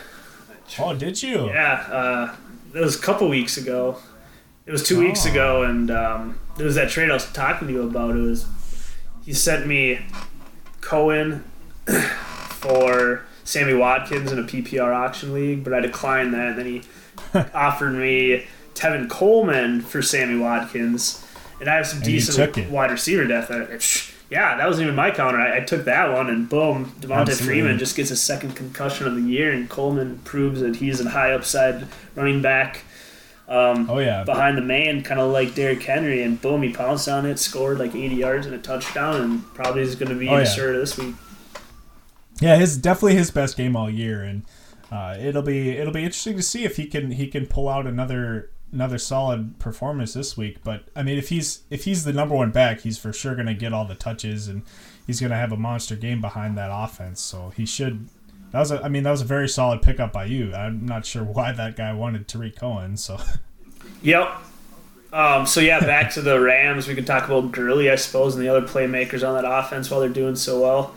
Oh, 0.79 0.93
did 0.95 1.21
you? 1.23 1.47
Yeah, 1.47 1.73
uh, 1.91 2.35
it 2.73 2.79
was 2.79 2.97
a 2.97 3.01
couple 3.01 3.29
weeks 3.29 3.57
ago. 3.57 3.97
It 4.65 4.71
was 4.71 4.83
two 4.83 4.99
weeks 4.99 5.25
Oh. 5.25 5.31
ago, 5.31 5.63
and 5.63 5.89
um, 5.89 6.39
there 6.57 6.65
was 6.65 6.75
that 6.75 6.89
trade 6.89 7.09
I 7.09 7.13
was 7.13 7.25
talking 7.31 7.67
to 7.69 7.73
you 7.73 7.83
about. 7.83 8.15
It 8.15 8.19
was 8.19 8.45
he 9.25 9.33
sent 9.33 9.65
me 9.67 9.99
Cohen 10.81 11.43
for 12.49 13.23
Sammy 13.43 13.73
Watkins 13.73 14.31
in 14.31 14.39
a 14.39 14.43
PPR 14.43 14.93
auction 14.93 15.33
league, 15.33 15.63
but 15.63 15.73
I 15.73 15.79
declined 15.79 16.33
that. 16.33 16.49
And 16.49 16.59
then 16.59 16.65
he 16.65 16.81
offered 17.53 17.91
me 17.93 18.45
Tevin 18.75 19.09
Coleman 19.09 19.81
for 19.81 20.01
Sammy 20.01 20.37
Watkins, 20.37 21.25
and 21.59 21.69
I 21.69 21.75
have 21.75 21.87
some 21.87 21.97
And 21.99 22.05
decent 22.05 22.69
wide 22.69 22.91
receiver 22.91 23.25
depth. 23.25 23.49
It- 23.51 23.69
psh, 23.79 24.06
yeah, 24.29 24.57
that 24.57 24.67
wasn't 24.67 24.83
even 24.85 24.95
my 24.95 25.11
counter. 25.11 25.39
I, 25.39 25.57
I 25.57 25.59
took 25.61 25.85
that 25.85 26.11
one, 26.11 26.29
and 26.29 26.49
boom, 26.49 26.91
Devonta 26.99 27.21
Absolutely. 27.29 27.45
Freeman 27.47 27.77
just 27.77 27.95
gets 27.95 28.11
a 28.11 28.15
second 28.17 28.55
concussion 28.55 29.07
of 29.07 29.15
the 29.15 29.21
year, 29.21 29.51
and 29.53 29.69
Coleman 29.69 30.19
proves 30.25 30.59
that 30.61 30.77
he's 30.77 30.99
a 30.99 31.09
high 31.09 31.31
upside 31.33 31.87
running 32.15 32.41
back 32.41 32.83
um, 33.47 33.89
Oh 33.89 33.99
yeah. 33.99 34.23
behind 34.25 34.57
the 34.57 34.61
man, 34.61 35.03
kind 35.03 35.19
of 35.21 35.31
like 35.31 35.55
Derrick 35.55 35.81
Henry, 35.81 36.23
and 36.23 36.41
boom, 36.41 36.61
he 36.63 36.73
pounced 36.73 37.07
on 37.07 37.25
it, 37.25 37.39
scored 37.39 37.79
like 37.79 37.95
80 37.95 38.15
yards 38.15 38.45
and 38.45 38.53
a 38.55 38.59
touchdown, 38.59 39.21
and 39.21 39.53
probably 39.53 39.81
is 39.83 39.95
going 39.95 40.09
to 40.11 40.17
be 40.19 40.27
Oh, 40.27 40.35
the 40.39 40.43
yeah. 40.43 40.49
starter 40.49 40.77
this 40.79 40.97
week. 40.97 41.15
Yeah, 42.39 42.57
his 42.57 42.77
definitely 42.77 43.15
his 43.15 43.31
best 43.31 43.57
game 43.57 43.75
all 43.75 43.89
year, 43.89 44.23
and 44.23 44.43
uh, 44.91 45.17
it'll 45.19 45.41
be 45.41 45.69
it'll 45.71 45.93
be 45.93 46.03
interesting 46.03 46.37
to 46.37 46.43
see 46.43 46.65
if 46.65 46.77
he 46.77 46.85
can 46.85 47.11
he 47.11 47.27
can 47.27 47.47
pull 47.47 47.67
out 47.67 47.87
another 47.87 48.51
another 48.71 48.97
solid 48.97 49.59
performance 49.59 50.13
this 50.13 50.37
week. 50.37 50.63
But 50.63 50.83
I 50.95 51.03
mean, 51.03 51.17
if 51.17 51.29
he's 51.29 51.63
if 51.69 51.85
he's 51.85 52.03
the 52.03 52.13
number 52.13 52.35
one 52.35 52.51
back, 52.51 52.81
he's 52.81 52.97
for 52.97 53.13
sure 53.13 53.35
going 53.35 53.47
to 53.47 53.53
get 53.53 53.73
all 53.73 53.85
the 53.85 53.95
touches, 53.95 54.47
and 54.47 54.63
he's 55.05 55.19
going 55.19 55.31
to 55.31 55.37
have 55.37 55.51
a 55.51 55.57
monster 55.57 55.95
game 55.95 56.21
behind 56.21 56.57
that 56.57 56.69
offense. 56.71 57.21
So 57.21 57.51
he 57.55 57.65
should. 57.65 58.09
That 58.51 58.59
was 58.59 58.71
a, 58.71 58.83
I 58.83 58.89
mean 58.89 59.03
that 59.03 59.11
was 59.11 59.21
a 59.21 59.25
very 59.25 59.49
solid 59.49 59.81
pickup 59.81 60.13
by 60.13 60.25
you. 60.25 60.53
I'm 60.53 60.85
not 60.85 61.05
sure 61.05 61.23
why 61.23 61.51
that 61.51 61.75
guy 61.75 61.93
wanted 61.93 62.27
Tarik 62.27 62.55
Cohen. 62.55 62.97
So 62.97 63.19
Yep. 64.01 64.29
Um, 65.13 65.45
so 65.45 65.61
yeah, 65.61 65.79
back 65.79 66.13
to 66.13 66.21
the 66.21 66.39
Rams. 66.39 66.87
We 66.87 66.95
can 66.95 67.05
talk 67.05 67.25
about 67.25 67.51
Gurley, 67.51 67.89
I 67.89 67.95
suppose, 67.95 68.35
and 68.35 68.43
the 68.43 68.49
other 68.49 68.67
playmakers 68.67 69.27
on 69.27 69.41
that 69.41 69.49
offense 69.49 69.89
while 69.89 69.99
they're 69.99 70.09
doing 70.09 70.35
so 70.35 70.59
well. 70.61 70.95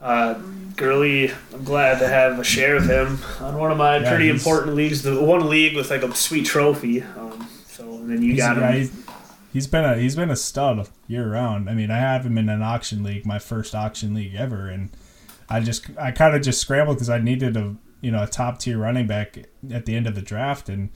Uh, 0.00 0.34
Gurley, 0.76 1.30
I'm 1.52 1.64
glad 1.64 1.98
to 1.98 2.08
have 2.08 2.38
a 2.38 2.44
share 2.44 2.76
of 2.76 2.86
him 2.86 3.18
on 3.40 3.58
one 3.58 3.70
of 3.70 3.76
my 3.76 3.98
Yeah, 3.98 4.08
pretty 4.08 4.30
important 4.30 4.74
leagues. 4.74 5.02
The 5.02 5.22
one 5.22 5.48
league 5.48 5.76
with 5.76 5.90
like 5.90 6.02
a 6.02 6.14
sweet 6.14 6.46
trophy. 6.46 7.02
Um, 7.02 7.48
so 7.66 7.84
and 7.96 8.10
then 8.10 8.22
you 8.22 8.36
got 8.36 8.56
him. 8.56 8.72
he's, 8.72 8.92
he's 9.52 9.66
been 9.66 9.84
a 9.84 9.96
he's 9.98 10.16
been 10.16 10.30
a 10.30 10.36
stud 10.36 10.88
year 11.06 11.30
round. 11.30 11.68
I 11.68 11.74
mean, 11.74 11.90
I 11.90 11.98
have 11.98 12.24
him 12.24 12.38
in 12.38 12.48
an 12.48 12.62
auction 12.62 13.02
league, 13.02 13.26
my 13.26 13.38
first 13.38 13.74
auction 13.74 14.14
league 14.14 14.34
ever, 14.34 14.68
and 14.68 14.90
I 15.50 15.60
just 15.60 15.86
I 15.98 16.12
kind 16.12 16.34
of 16.34 16.40
just 16.40 16.60
scrambled 16.60 16.96
because 16.96 17.10
I 17.10 17.18
needed 17.18 17.56
a 17.56 17.76
you 18.00 18.10
know 18.10 18.22
a 18.22 18.26
top 18.26 18.58
tier 18.58 18.78
running 18.78 19.06
back 19.06 19.36
at 19.70 19.84
the 19.84 19.96
end 19.96 20.06
of 20.06 20.14
the 20.14 20.22
draft, 20.22 20.70
and 20.70 20.88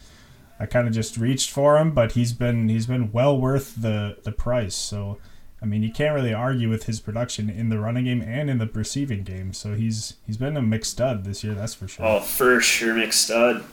I 0.59 0.65
kind 0.65 0.89
of 0.89 0.95
just 0.95 1.19
reached 1.19 1.51
for 1.51 1.77
him. 1.77 1.93
But 1.93 2.13
he's 2.13 2.33
been 2.33 2.71
he's 2.71 2.87
been 2.87 3.13
well 3.13 3.39
worth 3.39 3.75
the 3.75 4.17
the 4.23 4.33
price. 4.33 4.75
So 4.75 5.19
I 5.65 5.67
mean, 5.67 5.83
you 5.83 5.91
can't 5.91 6.15
really 6.15 6.35
argue 6.35 6.69
with 6.69 6.85
his 6.85 7.01
production 7.01 7.49
in 7.49 7.71
the 7.71 7.79
running 7.79 8.05
game 8.05 8.21
and 8.21 8.51
in 8.51 8.59
the 8.59 8.67
receiving 8.67 9.23
game. 9.23 9.55
So 9.55 9.73
he's 9.75 10.17
he's 10.27 10.37
been 10.37 10.59
a 10.59 10.63
mixed 10.63 10.91
stud 10.91 11.25
this 11.25 11.43
year, 11.43 11.55
that's 11.55 11.73
for 11.73 11.89
sure. 11.89 12.05
Oh, 12.05 12.21
for 12.21 12.61
sure, 12.61 12.93
mixed 12.93 13.23
stud. 13.23 13.65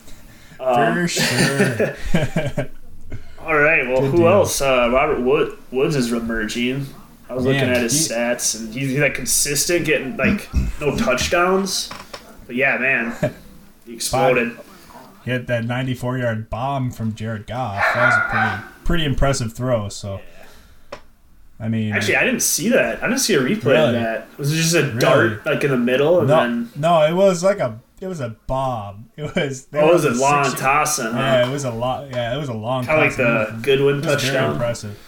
Um, 0.57 0.93
for 0.93 1.07
sure. 1.10 1.98
all 3.41 3.57
right. 3.57 3.86
Well, 3.89 4.00
Good 4.00 4.12
who 4.12 4.17
deal. 4.19 4.27
else? 4.29 4.62
Uh, 4.62 4.89
Robert 4.89 5.19
Wood, 5.19 5.57
Woods 5.69 5.98
is 5.98 6.13
emerging. 6.13 6.86
I 7.29 7.33
was 7.33 7.43
Man, 7.43 7.55
looking 7.55 7.69
at 7.69 7.81
his 7.81 8.07
he, 8.07 8.13
stats, 8.13 8.57
and 8.57 8.74
he's 8.74 8.98
like 8.98 9.15
consistent, 9.15 9.86
getting 9.86 10.15
like 10.15 10.48
no 10.79 10.95
touchdowns. 10.95 11.89
But 12.48 12.55
yeah, 12.55 12.77
man, 12.77 13.36
he 13.86 13.95
exploded. 13.95 14.57
He 15.25 15.31
had 15.31 15.48
that 15.48 15.65
94 15.65 16.19
yard 16.19 16.50
bomb 16.50 16.89
from 16.89 17.15
Jared 17.15 17.48
Goff. 17.48 17.83
That 17.93 18.05
was 18.05 18.15
a 18.15 18.29
pretty 18.29 18.86
pretty 18.86 19.05
impressive 19.05 19.51
throw. 19.51 19.89
So, 19.89 20.21
I 21.62 21.68
mean, 21.68 21.94
actually, 21.94 22.15
I 22.15 22.25
didn't 22.25 22.41
see 22.41 22.70
that. 22.70 23.03
I 23.03 23.08
didn't 23.08 23.20
see 23.20 23.36
a 23.36 23.39
replay 23.39 23.65
really? 23.65 23.88
of 23.89 23.94
that. 23.94 24.38
Was 24.38 24.51
it 24.51 24.56
just 24.56 24.74
a 24.74 24.84
really? 24.84 25.00
dart 25.00 25.46
like 25.46 25.63
in 25.63 25.70
the 25.70 25.77
middle? 25.77 26.20
And 26.20 26.27
no, 26.27 26.36
then... 26.38 26.70
no, 26.75 27.03
it 27.03 27.13
was 27.13 27.44
like 27.44 27.60
a 27.60 27.80
it 28.01 28.08
was 28.08 28.20
a 28.20 28.30
bomb. 28.48 29.10
It 29.18 29.36
was. 29.36 29.68
Oh, 29.72 29.89
it 29.89 29.94
was 29.94 30.06
a 30.06 30.12
long 30.12 30.51
tossing. 30.56 31.12
Huh? 31.12 31.20
Yeah, 31.20 31.48
it 31.48 31.51
was 31.51 31.63
a 31.63 31.70
lot. 31.70 32.10
Yeah, 32.10 32.36
it 32.36 32.39
was 32.39 32.50
a 32.50 32.53
long. 32.53 32.86
Kind 32.86 33.00
of 33.00 33.06
like 33.06 33.18
the 33.18 33.60
Goodwin 33.62 34.01
touchdown. 34.01 34.34
Very 34.34 34.51
impressive. 34.53 35.00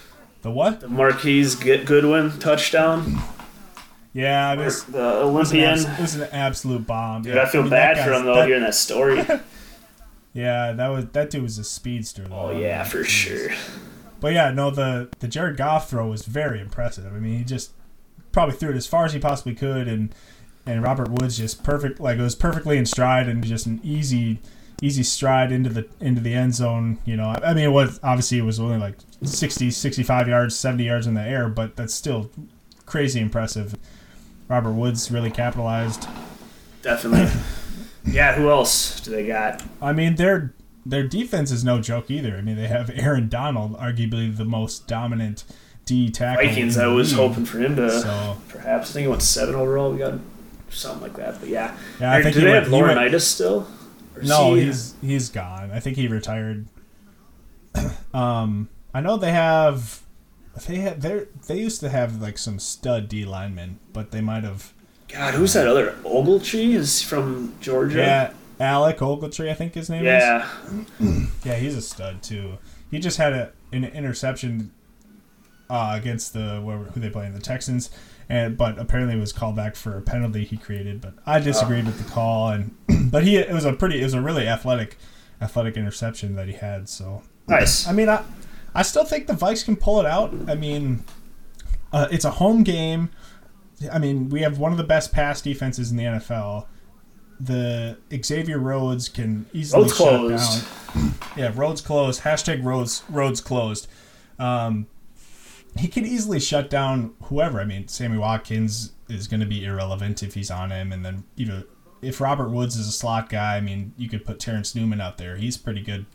The 0.42 0.52
what? 0.52 0.80
The 0.80 0.88
Marquise 0.88 1.56
Goodwin 1.56 2.38
touchdown. 2.38 3.18
Yeah, 4.12 4.52
it 4.52 4.58
was 4.58 4.84
the 4.84 5.22
Olympian. 5.22 5.70
It 5.70 5.72
was, 5.72 5.84
an, 5.84 5.90
it 5.94 6.00
was 6.00 6.14
an 6.14 6.28
absolute 6.30 6.86
bomb. 6.86 7.22
Dude, 7.22 7.36
I 7.36 7.46
feel 7.46 7.62
I 7.62 7.64
mean, 7.64 7.70
bad 7.70 8.04
for 8.04 8.12
him 8.12 8.24
though 8.24 8.36
that, 8.36 8.46
hearing 8.46 8.62
that 8.62 8.76
story. 8.76 9.16
yeah, 10.32 10.72
that 10.72 10.88
was 10.88 11.06
that 11.06 11.30
dude 11.30 11.42
was 11.42 11.58
a 11.58 11.64
speedster. 11.64 12.28
Though. 12.28 12.36
Oh 12.36 12.50
yeah, 12.56 12.84
for 12.84 13.02
sure. 13.02 13.50
But 14.20 14.32
yeah, 14.32 14.50
no, 14.50 14.70
the 14.70 15.08
the 15.18 15.28
Jared 15.28 15.56
Goff 15.56 15.90
throw 15.90 16.08
was 16.08 16.24
very 16.24 16.60
impressive. 16.60 17.12
I 17.14 17.18
mean, 17.18 17.38
he 17.38 17.44
just 17.44 17.72
probably 18.32 18.56
threw 18.56 18.70
it 18.70 18.76
as 18.76 18.86
far 18.86 19.04
as 19.04 19.12
he 19.12 19.18
possibly 19.18 19.54
could, 19.54 19.88
and 19.88 20.14
and 20.66 20.82
Robert 20.82 21.08
Woods 21.10 21.36
just 21.36 21.62
perfect, 21.62 22.00
like 22.00 22.18
it 22.18 22.22
was 22.22 22.34
perfectly 22.34 22.78
in 22.78 22.86
stride 22.86 23.28
and 23.28 23.44
just 23.44 23.66
an 23.66 23.80
easy 23.82 24.40
easy 24.82 25.02
stride 25.02 25.52
into 25.52 25.70
the 25.70 25.86
into 26.00 26.20
the 26.20 26.34
end 26.34 26.54
zone. 26.54 26.98
You 27.04 27.16
know, 27.16 27.34
I 27.42 27.54
mean, 27.54 27.64
it 27.64 27.72
was 27.72 28.00
obviously 28.02 28.38
it 28.38 28.42
was 28.42 28.60
only 28.60 28.78
like 28.78 28.96
60, 29.22 29.70
65 29.70 30.28
yards, 30.28 30.56
70 30.56 30.84
yards 30.84 31.06
in 31.06 31.14
the 31.14 31.22
air, 31.22 31.48
but 31.48 31.76
that's 31.76 31.94
still 31.94 32.30
crazy 32.86 33.20
impressive. 33.20 33.76
Robert 34.48 34.72
Woods 34.72 35.10
really 35.10 35.30
capitalized. 35.30 36.06
Definitely. 36.82 37.30
yeah, 38.04 38.34
who 38.34 38.50
else 38.50 39.00
do 39.00 39.10
they 39.10 39.26
got? 39.26 39.62
I 39.80 39.92
mean, 39.92 40.16
their 40.16 40.52
their 40.86 41.06
defense 41.06 41.50
is 41.50 41.64
no 41.64 41.80
joke 41.80 42.10
either. 42.10 42.36
I 42.36 42.40
mean, 42.40 42.56
they 42.56 42.66
have 42.66 42.90
Aaron 42.94 43.28
Donald, 43.28 43.76
arguably 43.78 44.34
the 44.34 44.44
most 44.44 44.86
dominant 44.86 45.44
D 45.84 46.10
tackle. 46.10 46.46
Vikings. 46.46 46.78
I 46.78 46.86
was 46.86 47.12
hoping 47.12 47.44
for 47.44 47.58
him 47.58 47.76
to 47.76 47.90
so, 47.90 48.36
perhaps. 48.48 48.90
I 48.90 48.92
think 48.94 49.04
he 49.04 49.08
went 49.08 49.22
seven 49.22 49.54
overall. 49.54 49.92
We 49.92 49.98
got 49.98 50.18
something 50.70 51.02
like 51.02 51.14
that. 51.14 51.40
But 51.40 51.48
yeah, 51.48 51.76
yeah. 52.00 52.12
I 52.12 52.22
think 52.22 52.34
do 52.34 52.40
they 52.40 52.50
went, 52.50 52.64
have 52.64 52.72
Laurinaitis 52.72 53.22
still? 53.22 53.66
no, 54.22 54.54
he, 54.54 54.64
he's 54.64 54.94
he's 55.00 55.28
gone. 55.28 55.70
I 55.70 55.80
think 55.80 55.96
he 55.96 56.08
retired. 56.08 56.66
um, 58.14 58.68
I 58.92 59.00
know 59.00 59.16
they 59.16 59.32
have 59.32 60.02
they 60.66 60.76
had 60.76 61.02
they 61.02 61.26
they 61.46 61.58
used 61.58 61.80
to 61.80 61.88
have 61.88 62.20
like 62.20 62.38
some 62.38 62.58
stud 62.58 63.08
D 63.08 63.24
linemen, 63.24 63.78
but 63.92 64.10
they 64.10 64.20
might 64.20 64.44
have. 64.44 64.72
God, 65.08 65.34
who's 65.34 65.52
that 65.52 65.68
other 65.68 65.96
Ogletree? 66.04 66.74
Is 66.74 67.02
from 67.02 67.54
Georgia? 67.60 67.98
Yeah, 67.98 68.32
Alec 68.60 68.98
Ogletree, 68.98 69.50
I 69.50 69.54
think 69.54 69.74
his 69.74 69.90
name 69.90 70.04
yeah. 70.04 70.46
is. 70.66 70.86
Yeah, 71.00 71.26
yeah, 71.44 71.54
he's 71.56 71.76
a 71.76 71.82
stud 71.82 72.22
too. 72.22 72.58
He 72.90 72.98
just 72.98 73.18
had 73.18 73.32
a 73.32 73.52
an 73.72 73.84
interception 73.84 74.72
uh, 75.68 75.92
against 75.94 76.32
the 76.32 76.60
who 76.94 77.00
they 77.00 77.10
play 77.10 77.26
in 77.26 77.32
the 77.32 77.40
Texans, 77.40 77.90
and 78.28 78.56
but 78.56 78.78
apparently 78.78 79.16
it 79.16 79.20
was 79.20 79.32
called 79.32 79.56
back 79.56 79.76
for 79.76 79.96
a 79.96 80.02
penalty 80.02 80.44
he 80.44 80.56
created. 80.56 81.00
But 81.00 81.14
I 81.26 81.40
disagreed 81.40 81.84
oh. 81.84 81.86
with 81.88 82.04
the 82.04 82.10
call, 82.10 82.48
and 82.48 82.76
but 83.10 83.24
he 83.24 83.36
it 83.36 83.52
was 83.52 83.64
a 83.64 83.72
pretty 83.72 84.00
it 84.00 84.04
was 84.04 84.14
a 84.14 84.22
really 84.22 84.46
athletic 84.46 84.96
athletic 85.40 85.76
interception 85.76 86.36
that 86.36 86.46
he 86.46 86.54
had. 86.54 86.88
So 86.88 87.22
nice. 87.48 87.86
I 87.86 87.92
mean, 87.92 88.08
I 88.08 88.24
I 88.74 88.82
still 88.82 89.04
think 89.04 89.26
the 89.26 89.34
Vikes 89.34 89.64
can 89.64 89.76
pull 89.76 90.00
it 90.00 90.06
out. 90.06 90.34
I 90.48 90.54
mean, 90.54 91.04
uh, 91.92 92.08
it's 92.10 92.24
a 92.24 92.30
home 92.30 92.62
game. 92.62 93.10
I 93.92 93.98
mean, 93.98 94.28
we 94.28 94.40
have 94.42 94.58
one 94.58 94.72
of 94.72 94.78
the 94.78 94.84
best 94.84 95.12
pass 95.12 95.40
defenses 95.40 95.90
in 95.90 95.96
the 95.96 96.04
NFL. 96.04 96.66
The 97.44 97.98
Xavier 98.22 98.58
Rhodes 98.58 99.08
can 99.08 99.46
easily 99.52 99.82
roads 99.82 99.96
shut 99.96 100.08
closed. 100.08 100.62
down. 100.94 101.14
Yeah, 101.36 101.50
roads 101.52 101.80
closed. 101.80 102.22
Hashtag 102.22 102.62
roads 102.62 103.02
roads 103.08 103.40
closed. 103.40 103.88
Um, 104.38 104.86
he 105.76 105.88
can 105.88 106.06
easily 106.06 106.38
shut 106.38 106.70
down 106.70 107.14
whoever. 107.24 107.60
I 107.60 107.64
mean, 107.64 107.88
Sammy 107.88 108.16
Watkins 108.18 108.92
is 109.08 109.26
going 109.26 109.40
to 109.40 109.46
be 109.46 109.64
irrelevant 109.64 110.22
if 110.22 110.34
he's 110.34 110.50
on 110.52 110.70
him, 110.70 110.92
and 110.92 111.04
then 111.04 111.24
you 111.34 111.46
know 111.46 111.64
if 112.00 112.20
Robert 112.20 112.50
Woods 112.50 112.76
is 112.76 112.86
a 112.86 112.92
slot 112.92 113.28
guy, 113.28 113.56
I 113.56 113.60
mean, 113.60 113.92
you 113.96 114.08
could 114.08 114.24
put 114.24 114.38
Terrence 114.38 114.74
Newman 114.76 115.00
out 115.00 115.18
there. 115.18 115.36
He's 115.36 115.56
pretty 115.56 115.80
good 115.82 116.06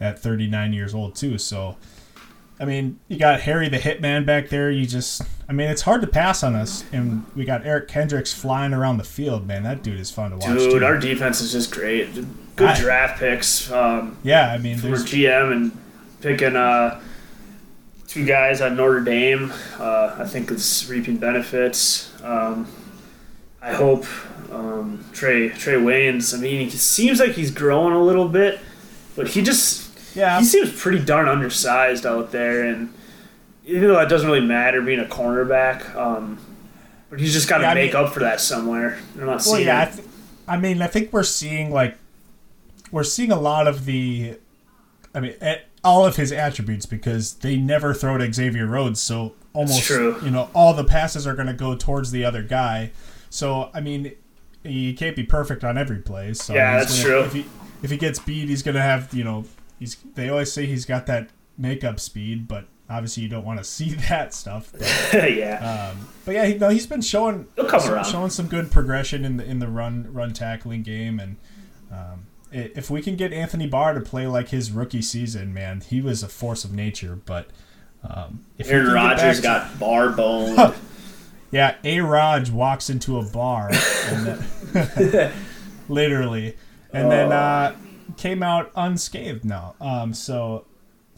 at 0.00 0.18
39 0.18 0.72
years 0.74 0.94
old 0.94 1.14
too. 1.14 1.38
So 1.38 1.76
I 2.60 2.64
mean, 2.64 2.98
you 3.08 3.18
got 3.18 3.40
Harry 3.42 3.68
the 3.68 3.78
Hitman 3.78 4.26
back 4.26 4.48
there. 4.48 4.70
You 4.70 4.84
just, 4.84 5.22
I 5.48 5.52
mean, 5.52 5.68
it's 5.68 5.82
hard 5.82 6.00
to 6.00 6.06
pass 6.06 6.42
on 6.42 6.56
us. 6.56 6.84
And 6.92 7.24
we 7.36 7.44
got 7.44 7.64
Eric 7.64 7.88
Kendricks 7.88 8.32
flying 8.32 8.74
around 8.74 8.98
the 8.98 9.04
field, 9.04 9.46
man. 9.46 9.62
That 9.62 9.82
dude 9.82 10.00
is 10.00 10.10
fun 10.10 10.32
to 10.32 10.36
watch. 10.38 10.46
Dude, 10.46 10.80
too. 10.80 10.84
our 10.84 10.98
defense 10.98 11.40
is 11.40 11.52
just 11.52 11.70
great. 11.70 12.12
Good 12.56 12.68
I, 12.68 12.80
draft 12.80 13.20
picks. 13.20 13.70
Um, 13.70 14.18
yeah, 14.24 14.52
I 14.52 14.58
mean, 14.58 14.78
for 14.78 14.88
GM 14.88 15.52
and 15.52 15.78
picking 16.20 16.56
uh, 16.56 17.00
two 18.08 18.24
guys 18.24 18.60
on 18.60 18.76
Notre 18.76 19.00
Dame, 19.00 19.52
uh, 19.78 20.16
I 20.18 20.24
think 20.24 20.50
it's 20.50 20.88
reaping 20.88 21.18
benefits. 21.18 22.12
Um, 22.24 22.66
I 23.62 23.72
hope 23.72 24.04
um, 24.50 25.04
Trae 25.12 25.52
Trae 25.52 25.80
Waynes. 25.80 26.36
I 26.36 26.40
mean, 26.40 26.68
he 26.68 26.76
seems 26.76 27.20
like 27.20 27.32
he's 27.32 27.52
growing 27.52 27.94
a 27.94 28.02
little 28.02 28.28
bit, 28.28 28.58
but 29.14 29.28
he 29.28 29.42
just 29.42 29.87
yeah, 30.18 30.38
he 30.38 30.44
seems 30.44 30.72
pretty 30.72 30.98
darn 30.98 31.28
undersized 31.28 32.04
out 32.04 32.32
there, 32.32 32.64
and 32.64 32.92
even 33.64 33.88
though 33.88 33.94
that 33.94 34.08
doesn't 34.08 34.28
really 34.28 34.44
matter 34.44 34.82
being 34.82 34.98
a 34.98 35.04
cornerback, 35.04 35.94
um, 35.94 36.38
but 37.08 37.20
he's 37.20 37.32
just 37.32 37.48
got 37.48 37.58
to 37.58 37.64
yeah, 37.64 37.74
make 37.74 37.92
mean, 37.92 38.04
up 38.04 38.12
for 38.12 38.20
that 38.20 38.40
somewhere. 38.40 38.98
I'm 39.14 39.20
not 39.20 39.26
well, 39.26 39.38
seeing. 39.38 39.66
Yeah, 39.66 39.82
I, 39.82 39.84
th- 39.86 40.08
I 40.48 40.56
mean, 40.56 40.82
I 40.82 40.88
think 40.88 41.12
we're 41.12 41.22
seeing 41.22 41.70
like 41.70 41.96
we're 42.90 43.04
seeing 43.04 43.30
a 43.30 43.38
lot 43.38 43.68
of 43.68 43.84
the, 43.84 44.38
I 45.14 45.20
mean, 45.20 45.34
all 45.84 46.04
of 46.04 46.16
his 46.16 46.32
attributes 46.32 46.84
because 46.84 47.34
they 47.34 47.56
never 47.56 47.94
throw 47.94 48.18
to 48.18 48.32
Xavier 48.32 48.66
Rhodes, 48.66 49.00
so 49.00 49.34
almost 49.52 49.88
you 49.88 50.30
know 50.30 50.50
all 50.52 50.74
the 50.74 50.84
passes 50.84 51.26
are 51.26 51.34
going 51.34 51.46
to 51.46 51.54
go 51.54 51.76
towards 51.76 52.10
the 52.10 52.24
other 52.24 52.42
guy. 52.42 52.90
So 53.30 53.70
I 53.72 53.80
mean, 53.80 54.12
he 54.64 54.94
can't 54.94 55.14
be 55.14 55.22
perfect 55.22 55.62
on 55.62 55.78
every 55.78 55.98
play. 55.98 56.34
So 56.34 56.54
yeah, 56.54 56.78
that's 56.78 57.02
gonna, 57.02 57.08
true. 57.08 57.20
If 57.20 57.32
he 57.34 57.46
if 57.82 57.90
he 57.90 57.96
gets 57.96 58.18
beat, 58.18 58.48
he's 58.48 58.62
going 58.62 58.74
to 58.74 58.82
have 58.82 59.14
you 59.14 59.22
know 59.24 59.44
he's 59.78 59.96
they 60.14 60.28
always 60.28 60.52
say 60.52 60.66
he's 60.66 60.84
got 60.84 61.06
that 61.06 61.30
makeup 61.56 62.00
speed, 62.00 62.48
but 62.48 62.66
obviously 62.88 63.22
you 63.22 63.28
don't 63.28 63.44
want 63.44 63.58
to 63.58 63.64
see 63.78 63.90
that 64.08 64.34
stuff. 64.34 64.72
But, 64.72 65.32
yeah. 65.34 65.90
Um, 65.92 66.08
but 66.24 66.34
yeah, 66.34 66.46
he, 66.46 66.54
no, 66.54 66.68
he's 66.68 66.86
been 66.86 67.02
showing 67.02 67.46
some, 67.56 68.04
showing 68.04 68.30
some 68.30 68.46
good 68.46 68.70
progression 68.70 69.24
in 69.24 69.36
the 69.36 69.44
in 69.44 69.58
the 69.58 69.68
run 69.68 70.12
run 70.12 70.32
tackling 70.32 70.82
game, 70.82 71.20
and 71.20 71.36
um, 71.92 72.26
if 72.50 72.90
we 72.90 73.02
can 73.02 73.16
get 73.16 73.32
Anthony 73.32 73.66
Barr 73.66 73.94
to 73.94 74.00
play 74.00 74.26
like 74.26 74.48
his 74.48 74.70
rookie 74.70 75.02
season, 75.02 75.52
man, 75.52 75.82
he 75.82 76.00
was 76.00 76.22
a 76.22 76.28
force 76.28 76.64
of 76.64 76.72
nature. 76.72 77.18
But 77.24 77.48
um, 78.02 78.44
if 78.56 78.70
Aaron 78.70 78.92
Rodgers 78.92 79.40
got 79.40 79.78
bar 79.80 80.10
boned. 80.10 80.74
yeah, 81.50 81.76
A. 81.84 82.00
Raj 82.00 82.50
walks 82.50 82.88
into 82.88 83.18
a 83.18 83.22
bar, 83.22 83.70
and 84.06 85.32
literally, 85.88 86.56
and 86.92 87.06
oh. 87.06 87.10
then 87.10 87.32
uh, 87.32 87.76
came 88.16 88.42
out 88.42 88.70
unscathed 88.74 89.44
now. 89.44 89.74
Um, 89.80 90.14
so 90.14 90.66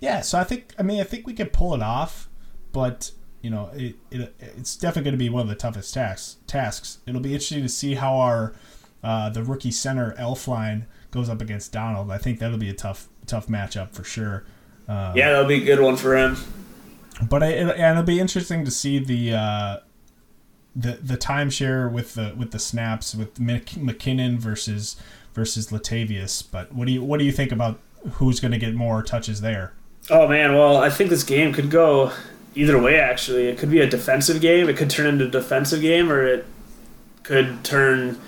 yeah, 0.00 0.20
so 0.20 0.38
I 0.38 0.44
think 0.44 0.74
I 0.78 0.82
mean 0.82 1.00
I 1.00 1.04
think 1.04 1.26
we 1.26 1.34
can 1.34 1.48
pull 1.48 1.74
it 1.74 1.82
off, 1.82 2.28
but 2.72 3.12
you 3.42 3.50
know 3.50 3.70
it, 3.74 3.96
it 4.10 4.34
it's 4.38 4.76
definitely 4.76 5.10
going 5.10 5.18
to 5.18 5.24
be 5.24 5.30
one 5.30 5.42
of 5.42 5.48
the 5.48 5.54
toughest 5.54 5.94
tasks. 5.94 6.36
Tasks. 6.46 6.98
It'll 7.06 7.20
be 7.20 7.32
interesting 7.32 7.62
to 7.62 7.68
see 7.68 7.94
how 7.94 8.16
our 8.16 8.54
uh, 9.02 9.30
the 9.30 9.42
rookie 9.42 9.70
center 9.70 10.14
Elflein 10.18 10.86
goes 11.10 11.28
up 11.28 11.40
against 11.40 11.72
Donald. 11.72 12.10
I 12.10 12.18
think 12.18 12.38
that'll 12.38 12.58
be 12.58 12.70
a 12.70 12.74
tough 12.74 13.08
tough 13.26 13.46
matchup 13.46 13.90
for 13.90 14.04
sure. 14.04 14.44
Um, 14.88 15.16
yeah, 15.16 15.30
that'll 15.30 15.46
be 15.46 15.62
a 15.62 15.64
good 15.64 15.80
one 15.80 15.96
for 15.96 16.16
him. 16.16 16.36
But 17.28 17.42
it, 17.42 17.58
and 17.58 17.98
it'll 17.98 18.02
be 18.02 18.18
interesting 18.18 18.64
to 18.64 18.70
see 18.70 18.98
the 18.98 19.34
uh, 19.34 19.76
the 20.74 20.92
the 21.02 21.16
timeshare 21.16 21.90
with 21.90 22.14
the 22.14 22.34
with 22.36 22.52
the 22.52 22.58
snaps 22.58 23.14
with 23.14 23.34
McKinnon 23.34 24.38
versus 24.38 24.96
versus 25.40 25.70
Latavius. 25.70 26.44
But 26.48 26.70
what 26.74 26.86
do 26.86 26.92
you 26.92 27.02
what 27.02 27.18
do 27.18 27.24
you 27.24 27.32
think 27.32 27.50
about 27.50 27.78
who's 28.12 28.40
going 28.40 28.52
to 28.52 28.58
get 28.58 28.74
more 28.74 29.02
touches 29.02 29.40
there? 29.40 29.72
Oh 30.10 30.28
man, 30.28 30.52
well 30.52 30.76
I 30.76 30.90
think 30.90 31.08
this 31.08 31.22
game 31.22 31.54
could 31.54 31.70
go 31.70 32.12
either 32.54 32.78
way. 32.78 33.00
Actually, 33.00 33.48
it 33.48 33.56
could 33.56 33.70
be 33.70 33.80
a 33.80 33.88
defensive 33.88 34.42
game. 34.42 34.68
It 34.68 34.76
could 34.76 34.90
turn 34.90 35.06
into 35.06 35.24
a 35.24 35.30
defensive 35.30 35.80
game, 35.80 36.12
or 36.12 36.26
it 36.26 36.44
could 37.22 37.64
turn 37.64 38.18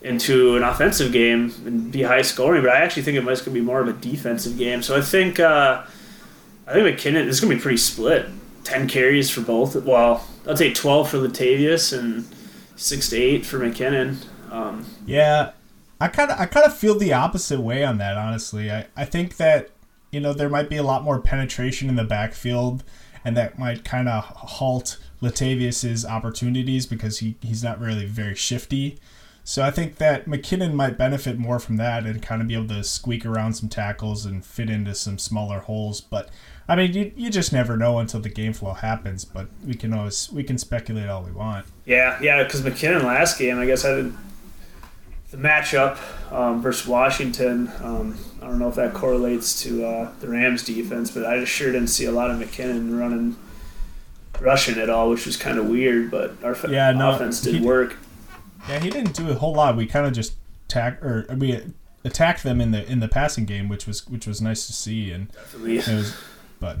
into 0.00 0.56
an 0.56 0.62
offensive 0.62 1.12
game 1.12 1.52
and 1.66 1.90
be 1.90 2.02
high 2.04 2.22
scoring. 2.22 2.62
But 2.62 2.70
I 2.70 2.76
actually 2.84 3.02
think 3.02 3.18
it 3.18 3.24
might 3.24 3.44
be 3.52 3.60
more 3.60 3.80
of 3.80 3.88
a 3.88 3.92
defensive 3.92 4.56
game. 4.56 4.80
So 4.82 4.96
I 4.96 5.00
think 5.00 5.40
uh, 5.40 5.82
I 6.68 6.72
think 6.72 6.86
McKinnon 6.86 7.26
is 7.26 7.40
going 7.40 7.50
to 7.50 7.56
be 7.56 7.62
pretty 7.62 7.78
split. 7.78 8.26
ten 8.62 8.86
carries 8.86 9.28
for 9.28 9.40
both. 9.40 9.74
Well, 9.74 10.24
I'd 10.46 10.58
say 10.58 10.72
twelve 10.72 11.10
for 11.10 11.18
Latavius 11.18 11.98
and 11.98 12.24
six 12.76 13.10
to 13.10 13.16
eight 13.16 13.44
for 13.44 13.58
McKinnon. 13.58 14.24
Um, 14.52 14.86
yeah, 15.04 15.50
I 16.00 16.08
kind 16.08 16.30
of 16.30 16.40
I 16.40 16.46
kind 16.46 16.66
of 16.66 16.76
feel 16.76 16.98
the 16.98 17.12
opposite 17.12 17.60
way 17.60 17.84
on 17.84 17.98
that. 17.98 18.16
Honestly, 18.16 18.70
I 18.70 18.86
I 18.96 19.04
think 19.04 19.36
that 19.36 19.70
you 20.10 20.20
know 20.20 20.32
there 20.32 20.48
might 20.48 20.70
be 20.70 20.76
a 20.76 20.82
lot 20.82 21.04
more 21.04 21.20
penetration 21.20 21.88
in 21.88 21.96
the 21.96 22.04
backfield, 22.04 22.82
and 23.24 23.36
that 23.36 23.58
might 23.58 23.84
kind 23.84 24.08
of 24.08 24.24
halt 24.24 24.98
Latavius's 25.20 26.04
opportunities 26.04 26.86
because 26.86 27.18
he 27.18 27.36
he's 27.42 27.62
not 27.62 27.80
really 27.80 28.06
very 28.06 28.34
shifty. 28.34 28.98
So 29.44 29.62
I 29.62 29.70
think 29.70 29.96
that 29.96 30.26
McKinnon 30.26 30.74
might 30.74 30.96
benefit 30.96 31.38
more 31.38 31.58
from 31.58 31.76
that 31.76 32.04
and 32.04 32.22
kind 32.22 32.40
of 32.40 32.48
be 32.48 32.54
able 32.54 32.68
to 32.68 32.84
squeak 32.84 33.26
around 33.26 33.54
some 33.54 33.68
tackles 33.68 34.24
and 34.24 34.44
fit 34.44 34.70
into 34.70 34.94
some 34.94 35.18
smaller 35.18 35.60
holes. 35.60 36.00
But 36.00 36.28
I 36.68 36.76
mean, 36.76 36.92
you, 36.92 37.10
you 37.16 37.30
just 37.30 37.52
never 37.52 37.76
know 37.76 37.98
until 37.98 38.20
the 38.20 38.28
game 38.28 38.52
flow 38.52 38.74
happens. 38.74 39.24
But 39.24 39.48
we 39.66 39.74
can 39.74 39.92
always 39.92 40.30
we 40.30 40.44
can 40.44 40.56
speculate 40.56 41.08
all 41.08 41.22
we 41.22 41.32
want. 41.32 41.66
Yeah, 41.84 42.18
yeah, 42.22 42.42
because 42.44 42.62
McKinnon 42.62 43.02
last 43.02 43.38
game, 43.38 43.58
I 43.58 43.66
guess 43.66 43.84
I 43.84 43.96
did 43.96 44.14
the 45.30 45.36
matchup 45.36 45.98
um, 46.32 46.60
versus 46.60 46.86
Washington. 46.86 47.70
Um, 47.82 48.16
I 48.42 48.46
don't 48.46 48.58
know 48.58 48.68
if 48.68 48.74
that 48.76 48.94
correlates 48.94 49.62
to 49.62 49.84
uh, 49.84 50.12
the 50.20 50.28
Rams 50.28 50.64
defense, 50.64 51.10
but 51.10 51.24
I 51.26 51.38
just 51.38 51.52
sure 51.52 51.70
didn't 51.72 51.88
see 51.88 52.06
a 52.06 52.12
lot 52.12 52.30
of 52.30 52.38
McKinnon 52.38 52.98
running 52.98 53.36
rushing 54.40 54.78
at 54.78 54.90
all, 54.90 55.10
which 55.10 55.26
was 55.26 55.36
kind 55.36 55.58
of 55.58 55.66
weird. 55.66 56.10
But 56.10 56.42
our 56.42 56.56
yeah, 56.68 56.92
no, 56.92 57.12
offense 57.12 57.40
did 57.40 57.56
he, 57.56 57.60
work. 57.60 57.96
Yeah, 58.68 58.80
he 58.80 58.90
didn't 58.90 59.14
do 59.14 59.30
a 59.30 59.34
whole 59.34 59.54
lot. 59.54 59.76
We 59.76 59.86
kind 59.86 60.06
of 60.06 60.12
just 60.12 60.34
attack 60.66 61.02
or 61.02 61.26
we 61.36 61.60
attacked 62.04 62.42
them 62.42 62.60
in 62.60 62.70
the 62.70 62.90
in 62.90 63.00
the 63.00 63.08
passing 63.08 63.44
game, 63.44 63.68
which 63.68 63.86
was 63.86 64.06
which 64.08 64.26
was 64.26 64.40
nice 64.40 64.66
to 64.66 64.72
see. 64.72 65.12
And 65.12 65.30
Definitely. 65.32 65.78
it 65.78 65.88
was, 65.88 66.16
but 66.58 66.78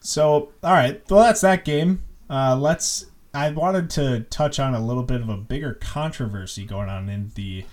so 0.00 0.50
all 0.62 0.72
right. 0.72 1.02
Well, 1.08 1.20
that's 1.20 1.40
that 1.40 1.64
game. 1.64 2.02
Uh, 2.28 2.56
let's. 2.56 3.06
I 3.32 3.50
wanted 3.50 3.90
to 3.90 4.20
touch 4.30 4.58
on 4.58 4.74
a 4.74 4.84
little 4.84 5.02
bit 5.02 5.20
of 5.20 5.28
a 5.28 5.36
bigger 5.36 5.74
controversy 5.74 6.64
going 6.64 6.88
on 6.88 7.08
in 7.08 7.30
the 7.34 7.64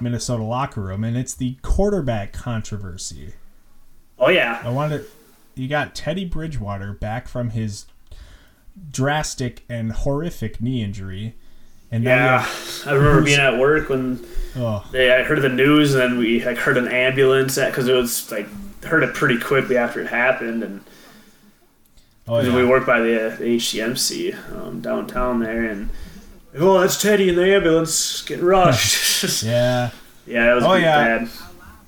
Minnesota 0.00 0.42
locker 0.42 0.80
room, 0.80 1.04
and 1.04 1.16
it's 1.16 1.34
the 1.34 1.56
quarterback 1.62 2.32
controversy. 2.32 3.34
Oh 4.18 4.28
yeah. 4.28 4.62
I 4.64 4.70
wanted. 4.70 5.04
You 5.54 5.68
got 5.68 5.94
Teddy 5.94 6.24
Bridgewater 6.24 6.92
back 6.94 7.28
from 7.28 7.50
his 7.50 7.86
drastic 8.90 9.64
and 9.68 9.92
horrific 9.92 10.62
knee 10.62 10.82
injury 10.82 11.34
and 11.92 12.04
yeah, 12.04 12.48
I 12.86 12.92
remember 12.94 13.22
being 13.22 13.38
at 13.38 13.58
work 13.58 13.90
when 13.90 14.24
oh. 14.56 14.82
they, 14.92 15.12
I 15.12 15.24
heard 15.24 15.42
the 15.42 15.50
news, 15.50 15.92
and 15.92 16.02
then 16.02 16.18
we 16.18 16.38
heard 16.38 16.78
an 16.78 16.88
ambulance 16.88 17.56
because 17.56 17.86
it 17.86 17.92
was 17.92 18.32
like 18.32 18.48
heard 18.82 19.02
it 19.02 19.12
pretty 19.12 19.38
quickly 19.38 19.76
after 19.76 20.00
it 20.00 20.06
happened, 20.06 20.62
and 20.62 20.82
oh, 22.28 22.40
yeah. 22.40 22.54
we 22.54 22.64
work 22.64 22.86
by 22.86 23.00
the, 23.00 23.36
the 23.38 23.56
HCMC 23.56 24.52
um, 24.56 24.80
downtown 24.80 25.40
there, 25.40 25.64
and 25.64 25.90
oh, 26.56 26.80
that's 26.80 27.00
Teddy 27.00 27.28
in 27.28 27.36
the 27.36 27.54
ambulance 27.54 28.22
getting 28.22 28.44
rushed. 28.44 29.42
yeah, 29.42 29.90
yeah, 30.26 30.52
it 30.52 30.54
was 30.54 30.64
oh, 30.64 30.74
yeah. 30.74 31.18
bad. 31.18 31.28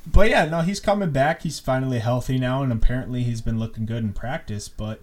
But 0.07 0.31
yeah, 0.31 0.45
no, 0.45 0.61
he's 0.61 0.81
coming 0.81 1.11
back. 1.11 1.43
He's 1.43 1.59
finally 1.59 1.99
healthy 1.99 2.39
now, 2.39 2.63
and 2.63 2.73
apparently 2.73 3.23
he's 3.23 3.41
been 3.41 3.59
looking 3.59 3.87
good 3.87 4.03
in 4.03 4.13
practice. 4.13 4.69
But 4.69 5.01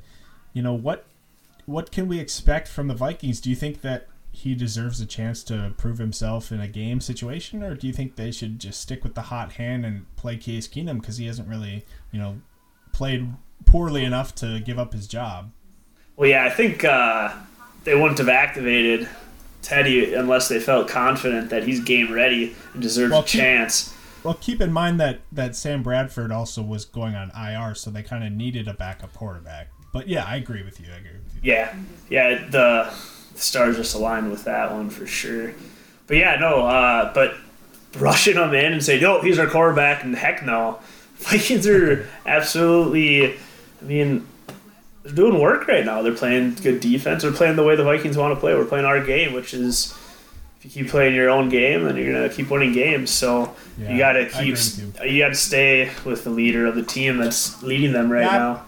you 0.53 0.61
know 0.61 0.73
what? 0.73 1.05
What 1.65 1.91
can 1.91 2.07
we 2.07 2.19
expect 2.19 2.67
from 2.67 2.87
the 2.87 2.95
Vikings? 2.95 3.39
Do 3.39 3.49
you 3.49 3.55
think 3.55 3.81
that 3.81 4.07
he 4.31 4.55
deserves 4.55 5.01
a 5.01 5.05
chance 5.05 5.43
to 5.43 5.73
prove 5.77 5.97
himself 5.97 6.51
in 6.51 6.61
a 6.61 6.67
game 6.67 7.01
situation, 7.01 7.63
or 7.63 7.75
do 7.75 7.87
you 7.87 7.93
think 7.93 8.15
they 8.15 8.31
should 8.31 8.59
just 8.59 8.79
stick 8.79 9.03
with 9.03 9.13
the 9.13 9.23
hot 9.23 9.53
hand 9.53 9.85
and 9.85 10.13
play 10.15 10.37
Case 10.37 10.67
Keenum 10.67 10.99
because 10.99 11.17
he 11.17 11.27
hasn't 11.27 11.49
really, 11.49 11.85
you 12.11 12.19
know, 12.19 12.41
played 12.93 13.33
poorly 13.71 14.03
enough 14.03 14.35
to 14.35 14.59
give 14.59 14.77
up 14.77 14.93
his 14.93 15.07
job? 15.07 15.51
Well, 16.17 16.29
yeah, 16.29 16.45
I 16.45 16.49
think 16.49 16.83
uh, 16.83 17.33
they 17.85 17.95
wouldn't 17.95 18.17
have 18.17 18.29
activated 18.29 19.07
Teddy 19.61 20.13
unless 20.13 20.49
they 20.49 20.59
felt 20.59 20.87
confident 20.87 21.49
that 21.49 21.63
he's 21.63 21.79
game 21.79 22.11
ready 22.11 22.55
and 22.73 22.81
deserves 22.81 23.11
well, 23.11 23.21
a 23.21 23.23
keep, 23.23 23.39
chance. 23.39 23.95
Well, 24.23 24.37
keep 24.39 24.59
in 24.61 24.71
mind 24.71 24.99
that 24.99 25.21
that 25.31 25.55
Sam 25.55 25.83
Bradford 25.83 26.31
also 26.31 26.61
was 26.61 26.85
going 26.85 27.15
on 27.15 27.31
IR, 27.31 27.73
so 27.75 27.89
they 27.89 28.03
kind 28.03 28.23
of 28.23 28.33
needed 28.33 28.67
a 28.67 28.73
backup 28.73 29.13
quarterback. 29.13 29.69
But 29.93 30.07
yeah, 30.07 30.25
I 30.25 30.35
agree 30.35 30.63
with 30.63 30.79
you. 30.79 30.87
I 30.93 30.97
agree 30.97 31.13
with 31.13 31.35
you. 31.35 31.41
Yeah, 31.41 31.73
yeah. 32.09 32.47
The 32.49 32.93
the 33.33 33.39
stars 33.39 33.77
just 33.77 33.95
aligned 33.95 34.29
with 34.29 34.43
that 34.43 34.71
one 34.71 34.89
for 34.89 35.07
sure. 35.07 35.53
But 36.07 36.17
yeah, 36.17 36.35
no, 36.35 36.65
uh, 36.67 37.13
but 37.13 37.35
rushing 37.97 38.35
him 38.35 38.53
in 38.53 38.73
and 38.73 38.83
say, 38.83 38.99
no, 38.99 39.21
he's 39.21 39.39
our 39.39 39.47
quarterback, 39.47 40.03
and 40.03 40.15
heck 40.15 40.43
no. 40.45 40.79
Vikings 41.15 41.67
are 41.67 42.07
absolutely, 42.25 43.35
I 43.81 43.85
mean, 43.85 44.27
they're 45.03 45.13
doing 45.13 45.39
work 45.39 45.67
right 45.67 45.85
now. 45.85 46.01
They're 46.01 46.13
playing 46.13 46.55
good 46.55 46.79
defense. 46.79 47.23
They're 47.23 47.31
playing 47.31 47.55
the 47.55 47.63
way 47.63 47.75
the 47.75 47.83
Vikings 47.83 48.17
want 48.17 48.33
to 48.33 48.39
play. 48.39 48.53
We're 48.53 48.65
playing 48.65 48.85
our 48.85 49.03
game, 49.03 49.33
which 49.33 49.53
is 49.53 49.97
if 50.57 50.65
you 50.65 50.83
keep 50.83 50.91
playing 50.91 51.15
your 51.15 51.29
own 51.29 51.49
game, 51.49 51.85
then 51.85 51.97
you're 51.97 52.13
gonna 52.13 52.29
keep 52.29 52.51
winning 52.51 52.71
games. 52.71 53.09
So 53.09 53.55
yeah, 53.79 53.91
you 53.91 53.97
gotta 53.97 54.25
keep, 54.27 54.55
you. 54.77 54.93
you. 55.09 55.19
gotta 55.23 55.35
stay 55.35 55.89
with 56.05 56.23
the 56.23 56.29
leader 56.29 56.67
of 56.67 56.75
the 56.75 56.83
team 56.83 57.17
that's 57.17 57.63
leading 57.63 57.93
them 57.93 58.11
right 58.11 58.25
yeah, 58.25 58.37
now. 58.37 58.65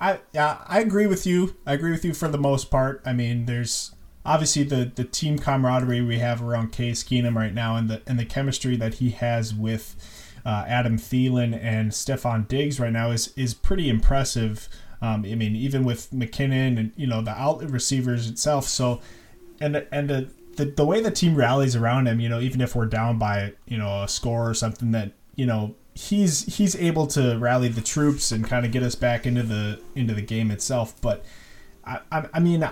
I 0.00 0.20
yeah, 0.32 0.58
I 0.66 0.78
agree 0.80 1.08
with 1.08 1.26
you. 1.26 1.56
I 1.66 1.72
agree 1.72 1.90
with 1.90 2.04
you 2.04 2.14
for 2.14 2.28
the 2.28 2.38
most 2.38 2.70
part. 2.70 3.02
I 3.04 3.12
mean, 3.12 3.46
there's 3.46 3.92
obviously 4.24 4.62
the 4.62 4.92
the 4.94 5.04
team 5.04 5.40
camaraderie 5.40 6.02
we 6.02 6.18
have 6.18 6.40
around 6.40 6.70
Case 6.70 7.02
Keenum 7.02 7.34
right 7.34 7.52
now, 7.52 7.74
and 7.74 7.90
the 7.90 8.02
and 8.06 8.18
the 8.18 8.24
chemistry 8.24 8.76
that 8.76 8.94
he 8.94 9.10
has 9.10 9.52
with 9.52 9.96
uh, 10.44 10.64
Adam 10.66 10.98
Thielen 10.98 11.58
and 11.60 11.92
Stefon 11.92 12.48
Diggs 12.48 12.80
right 12.80 12.92
now 12.92 13.10
is 13.10 13.32
is 13.36 13.54
pretty 13.54 13.88
impressive. 13.88 14.68
Um, 15.00 15.24
I 15.24 15.34
mean, 15.34 15.56
even 15.56 15.84
with 15.84 16.10
McKinnon 16.12 16.78
and 16.78 16.92
you 16.96 17.06
know 17.06 17.22
the 17.22 17.32
outlet 17.32 17.70
receivers 17.70 18.28
itself. 18.28 18.66
So, 18.66 19.00
and 19.60 19.86
and 19.90 20.08
the, 20.08 20.28
the 20.56 20.66
the 20.66 20.84
way 20.84 21.00
the 21.00 21.10
team 21.10 21.34
rallies 21.34 21.76
around 21.76 22.06
him, 22.06 22.20
you 22.20 22.28
know, 22.28 22.40
even 22.40 22.60
if 22.60 22.74
we're 22.74 22.86
down 22.86 23.18
by 23.18 23.54
you 23.66 23.78
know 23.78 24.02
a 24.02 24.08
score 24.08 24.48
or 24.48 24.54
something 24.54 24.92
that 24.92 25.12
you 25.34 25.46
know 25.46 25.74
he's 25.94 26.56
he's 26.56 26.74
able 26.76 27.06
to 27.06 27.36
rally 27.38 27.68
the 27.68 27.80
troops 27.80 28.32
and 28.32 28.46
kind 28.46 28.64
of 28.64 28.72
get 28.72 28.82
us 28.82 28.94
back 28.94 29.26
into 29.26 29.42
the 29.42 29.80
into 29.94 30.14
the 30.14 30.22
game 30.22 30.50
itself. 30.50 31.00
But 31.00 31.24
I, 31.84 32.00
I, 32.10 32.26
I 32.34 32.40
mean, 32.40 32.68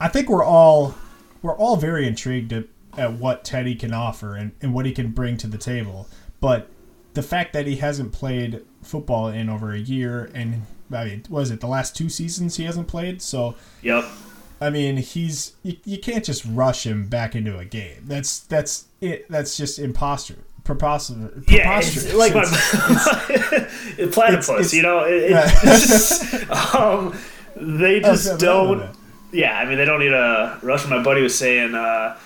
I 0.00 0.08
think 0.08 0.28
we're 0.28 0.44
all 0.44 0.94
we're 1.42 1.56
all 1.56 1.76
very 1.76 2.06
intrigued 2.06 2.52
at, 2.52 2.64
at 2.96 3.12
what 3.14 3.44
Teddy 3.44 3.74
can 3.74 3.92
offer 3.92 4.34
and, 4.34 4.52
and 4.60 4.74
what 4.74 4.86
he 4.86 4.92
can 4.92 5.12
bring 5.12 5.36
to 5.38 5.46
the 5.46 5.58
table. 5.58 6.08
But 6.40 6.70
the 7.16 7.22
fact 7.22 7.54
that 7.54 7.66
he 7.66 7.76
hasn't 7.76 8.12
played 8.12 8.62
football 8.82 9.28
in 9.28 9.48
over 9.48 9.72
a 9.72 9.78
year 9.78 10.30
and 10.34 10.66
I 10.92 11.04
mean, 11.06 11.24
was 11.28 11.50
it 11.50 11.60
the 11.60 11.66
last 11.66 11.96
two 11.96 12.08
seasons 12.08 12.56
he 12.56 12.64
hasn't 12.64 12.88
played? 12.88 13.22
So 13.22 13.56
yep. 13.82 14.04
I 14.60 14.70
mean, 14.70 14.98
he's 14.98 15.54
you, 15.62 15.78
you 15.84 15.98
can't 15.98 16.24
just 16.24 16.44
rush 16.44 16.86
him 16.86 17.08
back 17.08 17.34
into 17.34 17.58
a 17.58 17.64
game. 17.64 18.04
That's 18.04 18.40
that's 18.40 18.84
it. 19.00 19.28
That's 19.30 19.56
just 19.56 19.78
imposter 19.78 20.36
preposterous. 20.62 21.44
Yeah, 21.48 21.78
it's 21.78 22.12
like 22.12 22.34
my 22.34 22.42
it's, 23.98 24.14
platypus. 24.14 24.48
It's, 24.48 24.60
it's, 24.60 24.74
you 24.74 24.82
know, 24.82 25.04
it, 25.04 25.32
it's 25.64 26.50
um, 26.74 27.16
they 27.56 28.00
just 28.00 28.38
don't. 28.38 28.94
Yeah, 29.32 29.58
I 29.58 29.64
mean, 29.64 29.78
they 29.78 29.86
don't 29.86 30.00
need 30.00 30.12
a 30.12 30.58
rush. 30.62 30.86
My 30.86 31.02
buddy 31.02 31.22
was 31.22 31.36
saying 31.36 31.74
uh, 31.74 32.18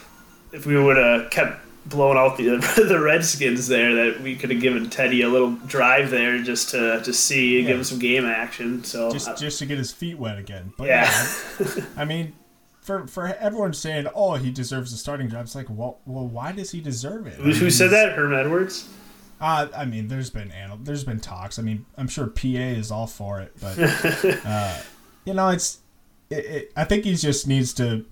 if 0.53 0.67
we 0.67 0.83
would 0.83 0.97
have 0.97 1.31
kept 1.31 1.61
blowing 1.87 2.19
out 2.19 2.37
the 2.37 2.45
the 2.89 3.01
Redskins 3.01 3.69
there, 3.69 3.95
that 3.95 4.21
we 4.21 4.37
could 4.37 4.51
have 4.51 4.61
given 4.61 4.91
Teddy 4.91 5.23
a 5.23 5.29
little 5.29 5.53
drive 5.67 6.11
there 6.11 6.43
just 6.43 6.71
to 6.71 7.03
to 7.03 7.13
see 7.13 7.59
and 7.59 7.65
yeah. 7.65 7.71
give 7.71 7.79
him 7.79 7.85
some 7.85 7.99
game 7.99 8.25
action. 8.25 8.85
So 8.85 9.11
just 9.11 9.39
just 9.39 9.59
to 9.61 9.67
get 9.67 9.79
his 9.79 9.93
feet 9.93 10.19
wet 10.19 10.39
again. 10.39 10.73
But 10.77 10.89
yeah, 10.89 11.27
yeah 11.59 11.85
I 11.97 12.05
mean, 12.05 12.35
for 12.81 13.07
for 13.07 13.27
everyone 13.27 13.73
saying, 13.73 14.07
"Oh, 14.15 14.35
he 14.35 14.51
deserves 14.51 14.93
a 14.93 14.97
starting 14.97 15.29
job," 15.29 15.45
it's 15.45 15.55
like, 15.55 15.67
well, 15.69 15.99
well, 16.07 16.27
why 16.27 16.53
does 16.53 16.71
he 16.71 16.81
deserve 16.81 17.27
it? 17.27 17.35
Who, 17.35 17.53
who 17.53 17.71
said 17.71 17.91
that? 17.91 18.13
Herm 18.13 18.35
Edwards. 18.35 18.89
Uh, 19.41 19.69
I 19.75 19.87
mean, 19.87 20.09
there's 20.09 20.29
been 20.29 20.53
there's 20.83 21.05
been 21.05 21.21
talks. 21.21 21.59
I 21.59 21.63
mean, 21.63 21.87
I'm 21.97 22.09
sure 22.09 22.27
PA 22.27 22.49
is 22.49 22.91
all 22.91 23.07
for 23.07 23.41
it, 23.41 23.55
but 23.61 23.79
uh, 24.45 24.77
you 25.25 25.35
know, 25.35 25.49
it's 25.49 25.79
it, 26.29 26.45
it, 26.45 26.73
I 26.77 26.85
think 26.85 27.05
he 27.05 27.15
just 27.15 27.47
needs 27.47 27.73
to 27.75 28.05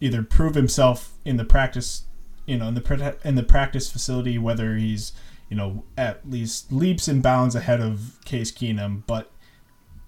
either 0.00 0.22
prove 0.22 0.54
himself 0.54 1.12
in 1.24 1.36
the 1.36 1.44
practice, 1.44 2.04
you 2.52 2.58
know, 2.58 2.68
in 2.68 2.74
the 2.74 3.16
in 3.24 3.34
the 3.34 3.42
practice 3.42 3.90
facility, 3.90 4.36
whether 4.36 4.76
he's 4.76 5.12
you 5.48 5.56
know 5.56 5.84
at 5.96 6.28
least 6.28 6.70
leaps 6.70 7.08
and 7.08 7.22
bounds 7.22 7.54
ahead 7.54 7.80
of 7.80 8.18
Case 8.26 8.52
Keenum, 8.52 9.04
but 9.06 9.32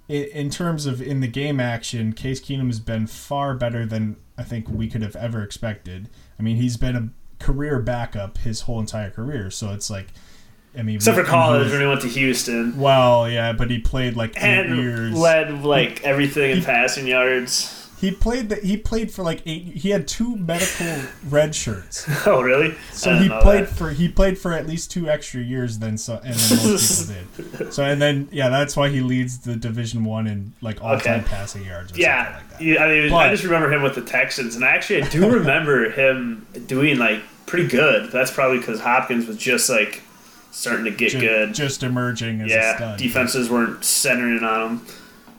in 0.08 0.50
terms 0.50 0.84
of 0.84 1.00
in 1.00 1.20
the 1.20 1.26
game 1.26 1.58
action, 1.58 2.12
Case 2.12 2.42
Keenum 2.42 2.66
has 2.66 2.80
been 2.80 3.06
far 3.06 3.54
better 3.54 3.86
than 3.86 4.16
I 4.36 4.42
think 4.42 4.68
we 4.68 4.88
could 4.88 5.00
have 5.00 5.16
ever 5.16 5.42
expected. 5.42 6.10
I 6.38 6.42
mean, 6.42 6.56
he's 6.56 6.76
been 6.76 6.96
a 6.96 7.08
career 7.42 7.80
backup 7.80 8.36
his 8.38 8.62
whole 8.62 8.78
entire 8.78 9.10
career, 9.10 9.50
so 9.50 9.72
it's 9.72 9.88
like, 9.88 10.08
I 10.76 10.82
mean, 10.82 10.96
except 10.96 11.16
for 11.16 11.24
college 11.24 11.70
when 11.70 11.80
he 11.80 11.86
went 11.86 12.02
to 12.02 12.08
Houston. 12.08 12.78
Well, 12.78 13.30
yeah, 13.30 13.54
but 13.54 13.70
he 13.70 13.78
played 13.78 14.16
like 14.16 14.34
and 14.36 14.76
years. 14.76 15.16
led 15.16 15.64
like 15.64 16.04
everything 16.04 16.58
in 16.58 16.62
passing 16.62 17.06
yards. 17.06 17.83
He 18.04 18.10
played 18.10 18.50
the, 18.50 18.56
he 18.56 18.76
played 18.76 19.10
for 19.10 19.22
like 19.22 19.42
eight. 19.46 19.62
He 19.62 19.88
had 19.88 20.06
two 20.06 20.36
medical 20.36 21.00
red 21.28 21.54
shirts. 21.54 22.08
Oh, 22.26 22.42
really? 22.42 22.74
So 22.92 23.14
he 23.16 23.28
played 23.28 23.64
that. 23.64 23.76
for 23.76 23.90
he 23.90 24.08
played 24.08 24.38
for 24.38 24.52
at 24.52 24.66
least 24.66 24.90
two 24.90 25.08
extra 25.08 25.40
years 25.40 25.78
than 25.78 25.98
so 25.98 26.20
and 26.24 26.34
then 26.34 26.70
most 26.70 27.08
people 27.08 27.58
did. 27.58 27.72
So 27.72 27.84
and 27.84 28.00
then 28.00 28.28
yeah, 28.32 28.48
that's 28.48 28.76
why 28.76 28.88
he 28.88 29.00
leads 29.00 29.38
the 29.38 29.56
Division 29.56 30.04
One 30.04 30.26
in 30.26 30.52
like 30.60 30.82
all 30.82 30.98
time 30.98 31.20
okay. 31.20 31.28
passing 31.28 31.64
yards. 31.64 31.96
yeah, 31.96 32.40
like 32.58 32.60
I 32.60 32.88
mean, 32.88 33.10
but, 33.10 33.16
I 33.16 33.30
just 33.30 33.44
remember 33.44 33.72
him 33.72 33.82
with 33.82 33.94
the 33.94 34.02
Texans, 34.02 34.54
and 34.54 34.64
I 34.64 34.70
actually 34.70 35.02
I 35.02 35.08
do 35.08 35.30
remember 35.38 35.90
him 35.90 36.46
doing 36.66 36.98
like 36.98 37.20
pretty 37.46 37.68
good. 37.68 38.10
That's 38.10 38.30
probably 38.30 38.58
because 38.58 38.80
Hopkins 38.80 39.26
was 39.26 39.36
just 39.36 39.68
like 39.68 40.02
starting 40.50 40.84
to 40.84 40.90
get 40.90 41.10
just, 41.10 41.20
good, 41.20 41.54
just 41.54 41.82
emerging. 41.82 42.40
As 42.42 42.50
yeah, 42.50 42.96
defenses 42.96 43.50
weren't 43.50 43.84
centering 43.84 44.42
on 44.42 44.78
him. 44.78 44.86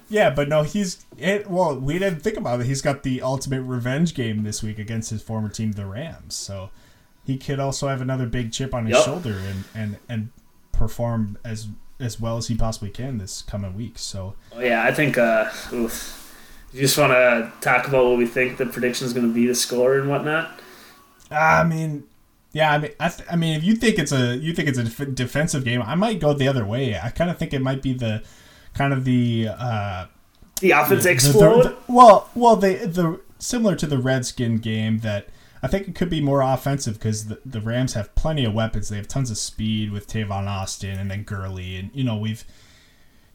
Yeah, 0.08 0.30
but 0.30 0.48
no, 0.48 0.64
he's 0.64 1.06
it. 1.18 1.50
Well, 1.50 1.80
we 1.80 1.98
didn't 1.98 2.20
think 2.20 2.38
about 2.38 2.62
it. 2.62 2.66
He's 2.68 2.82
got 2.82 3.04
the 3.04 3.22
ultimate 3.22 3.62
revenge 3.62 4.14
game 4.14 4.44
this 4.44 4.62
week 4.62 4.78
against 4.78 5.10
his 5.10 5.22
former 5.22 5.50
team, 5.50 5.72
the 5.72 5.86
Rams. 5.86 6.36
So 6.36 6.70
he 7.26 7.38
could 7.38 7.60
also 7.60 7.88
have 7.88 8.02
another 8.02 8.28
big 8.28 8.52
chip 8.52 8.74
on 8.74 8.86
his 8.86 8.96
yep. 8.96 9.06
shoulder 9.06 9.38
and 9.38 9.64
and 9.74 9.98
and 10.08 10.30
perform 10.72 11.38
as 11.44 11.68
as 12.00 12.20
well 12.20 12.38
as 12.38 12.48
he 12.48 12.56
possibly 12.56 12.90
can 12.90 13.18
this 13.18 13.42
coming 13.42 13.76
week. 13.76 13.98
So 13.98 14.36
oh, 14.54 14.60
yeah, 14.60 14.84
I 14.84 14.92
think. 14.92 15.18
Uh, 15.18 15.50
oof. 15.74 16.22
You 16.74 16.82
just 16.82 16.98
want 16.98 17.14
to 17.14 17.54
talk 17.62 17.88
about 17.88 18.04
what 18.04 18.18
we 18.18 18.26
think 18.26 18.58
the 18.58 18.66
prediction 18.66 19.08
is 19.08 19.14
going 19.14 19.26
to 19.26 19.34
be, 19.34 19.48
the 19.48 19.56
score 19.56 19.98
and 19.98 20.10
whatnot. 20.10 20.60
I 21.32 21.64
mean, 21.64 22.04
yeah, 22.52 22.74
I 22.74 22.78
mean, 22.80 22.92
I, 23.00 23.08
th- 23.08 23.30
I 23.32 23.38
mean, 23.38 23.56
if 23.56 23.64
you 23.64 23.78
think 23.78 23.98
it's 23.98 24.12
a 24.12 24.36
you 24.36 24.54
think 24.54 24.68
it's 24.68 24.78
a 24.78 24.84
def- 24.84 25.16
defensive 25.16 25.64
game, 25.64 25.82
I 25.82 25.96
might 25.96 26.20
go 26.20 26.34
the 26.34 26.50
other 26.50 26.66
way. 26.66 27.00
I 27.02 27.12
kind 27.12 27.30
of 27.30 27.38
think 27.38 27.54
it 27.54 27.62
might 27.62 27.82
be 27.82 27.94
the 27.94 28.24
kind 28.76 28.94
of 28.94 29.06
the 29.06 29.48
uh, 29.50 30.06
the 30.62 30.72
offense 30.72 31.06
explode. 31.06 31.64
The, 31.64 31.70
the, 31.70 31.78
well, 31.88 32.30
well, 32.36 32.56
they 32.56 32.76
the 32.76 33.20
similar 33.40 33.76
to 33.76 33.88
the 33.88 33.98
Redskin 33.98 34.58
game 34.58 35.00
that 35.00 35.28
I 35.64 35.68
think 35.68 35.88
it 35.88 35.96
could 35.96 36.10
be 36.10 36.22
more 36.22 36.42
offensive 36.42 36.96
because 36.96 37.28
the, 37.28 37.40
the 37.46 37.62
Rams 37.62 37.94
have 37.94 38.14
plenty 38.16 38.46
of 38.46 38.54
weapons. 38.54 38.90
They 38.90 38.98
have 38.98 39.08
tons 39.08 39.32
of 39.32 39.38
speed 39.38 39.92
with 39.92 40.08
Tavon 40.08 40.48
Austin 40.48 41.00
and 41.00 41.10
then 41.10 41.24
Gurley, 41.24 41.78
and 41.78 41.90
you 41.94 42.04
know 42.04 42.18
we've. 42.18 42.46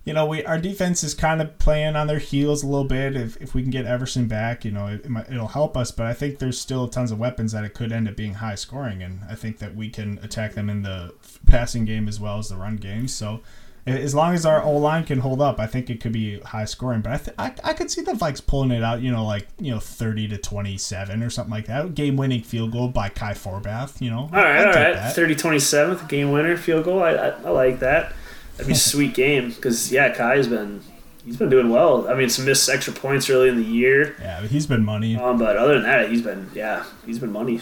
You 0.03 0.14
know, 0.14 0.24
we 0.24 0.42
our 0.46 0.59
defense 0.59 1.05
is 1.05 1.12
kind 1.12 1.42
of 1.42 1.59
playing 1.59 1.94
on 1.94 2.07
their 2.07 2.18
heels 2.18 2.62
a 2.62 2.66
little 2.66 2.87
bit. 2.87 3.14
If, 3.14 3.37
if 3.37 3.55
we 3.55 3.61
can 3.61 3.70
get 3.70 3.85
Everson 3.85 4.29
back, 4.29 4.64
you 4.64 4.70
know, 4.70 4.87
it, 4.87 5.05
it'll 5.31 5.48
help 5.48 5.76
us. 5.76 5.90
But 5.90 6.07
I 6.07 6.14
think 6.14 6.38
there's 6.38 6.59
still 6.59 6.88
tons 6.88 7.12
of 7.12 7.18
weapons 7.18 7.53
that 7.53 7.64
it 7.64 7.74
could 7.74 7.92
end 7.92 8.09
up 8.09 8.16
being 8.16 8.33
high 8.35 8.55
scoring, 8.55 9.03
and 9.03 9.20
I 9.29 9.35
think 9.35 9.59
that 9.59 9.76
we 9.76 9.90
can 9.90 10.18
attack 10.22 10.55
them 10.55 10.70
in 10.70 10.83
the 10.83 11.12
passing 11.46 11.85
game 11.85 12.09
as 12.09 12.18
well 12.18 12.38
as 12.38 12.48
the 12.48 12.57
run 12.57 12.79
game. 12.79 13.09
So 13.09 13.42
as 13.87 14.14
long 14.14 14.35
as 14.35 14.45
our 14.45 14.62
O 14.62 14.73
line 14.77 15.05
can 15.05 15.21
hold 15.21 15.40
up, 15.40 15.59
I 15.59 15.66
think 15.66 15.90
it 15.90 16.01
could 16.01 16.12
be 16.12 16.40
high 16.40 16.64
scoring. 16.64 17.01
But 17.01 17.12
I, 17.12 17.16
th- 17.16 17.37
I, 17.38 17.71
I 17.71 17.73
could 17.73 17.90
see 17.90 18.03
the 18.03 18.12
Vikes 18.12 18.45
pulling 18.45 18.71
it 18.71 18.83
out, 18.83 19.01
you 19.01 19.11
know, 19.11 19.25
like 19.25 19.49
you 19.59 19.71
know, 19.71 19.81
thirty 19.81 20.29
to 20.29 20.38
twenty 20.38 20.77
seven 20.77 21.23
or 21.23 21.31
something 21.31 21.51
like 21.51 21.66
that. 21.66 21.95
Game 21.95 22.16
winning 22.16 22.43
field 22.43 22.73
goal 22.73 22.88
by 22.88 23.09
Kai 23.09 23.33
Forbath, 23.33 24.01
you 24.01 24.11
know. 24.11 24.23
All 24.23 24.29
right, 24.31 24.66
I'd 24.66 24.66
all 24.66 24.73
right, 24.73 25.14
30-27 25.14 26.09
game 26.09 26.31
winner 26.33 26.57
field 26.57 26.85
goal. 26.85 27.03
I, 27.03 27.12
I, 27.12 27.29
I 27.29 27.51
like 27.51 27.81
that. 27.81 28.12
That'd 28.53 28.66
be 28.66 28.73
a 28.73 28.77
sweet 28.77 29.14
game 29.14 29.51
because 29.51 29.90
yeah, 29.90 30.14
Kai's 30.14 30.49
been 30.49 30.83
he's 31.25 31.37
been 31.37 31.51
doing 31.51 31.69
well. 31.71 32.09
I 32.09 32.14
mean, 32.14 32.29
some 32.29 32.45
missed 32.45 32.69
extra 32.69 32.93
points 32.93 33.29
early 33.31 33.49
in 33.49 33.57
the 33.57 33.64
year. 33.64 34.16
Yeah, 34.21 34.43
he's 34.47 34.66
been 34.66 34.85
money. 34.85 35.16
Um, 35.16 35.38
but 35.38 35.57
other 35.57 35.75
than 35.75 35.85
that, 35.85 36.11
he's 36.11 36.23
been 36.23 36.51
yeah, 36.55 36.85
he's 37.07 37.19
been 37.19 37.33
money. 37.33 37.61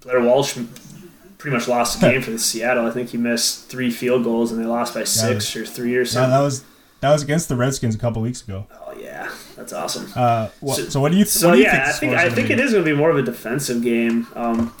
Blair 0.00 0.20
Walsh 0.20 0.56
pretty 1.40 1.56
much 1.56 1.66
lost 1.66 2.00
the 2.00 2.08
game 2.08 2.22
for 2.22 2.30
the 2.30 2.38
Seattle. 2.50 2.86
I 2.86 2.90
think 2.90 3.10
he 3.10 3.16
missed 3.16 3.68
three 3.68 3.90
field 3.90 4.22
goals 4.22 4.52
and 4.52 4.60
they 4.60 4.66
lost 4.66 4.94
by 4.94 5.04
six 5.04 5.56
or 5.56 5.64
three 5.66 5.96
or 5.96 6.04
something. 6.04 6.30
Yeah, 6.30 6.38
that 6.38 6.44
was 6.44 6.64
that 7.00 7.10
was 7.10 7.22
against 7.22 7.48
the 7.48 7.56
Redskins 7.56 7.94
a 7.94 7.98
couple 7.98 8.22
weeks 8.22 8.42
ago. 8.42 8.66
Oh 8.72 8.94
yeah, 9.00 9.32
that's 9.56 9.72
awesome. 9.72 10.12
Uh, 10.14 10.48
so, 10.60 10.72
so, 10.88 11.00
what 11.00 11.10
do 11.10 11.18
you? 11.18 11.24
Th- 11.24 11.32
so 11.32 11.54
you 11.54 11.64
yeah, 11.64 11.90
think 11.92 12.12
I 12.12 12.22
think 12.22 12.30
I 12.32 12.34
think 12.34 12.48
be? 12.48 12.54
it 12.54 12.60
is 12.60 12.72
going 12.72 12.84
to 12.84 12.90
be 12.90 12.96
more 12.96 13.10
of 13.10 13.16
a 13.16 13.22
defensive 13.22 13.82
game. 13.82 14.28
Um, 14.34 14.74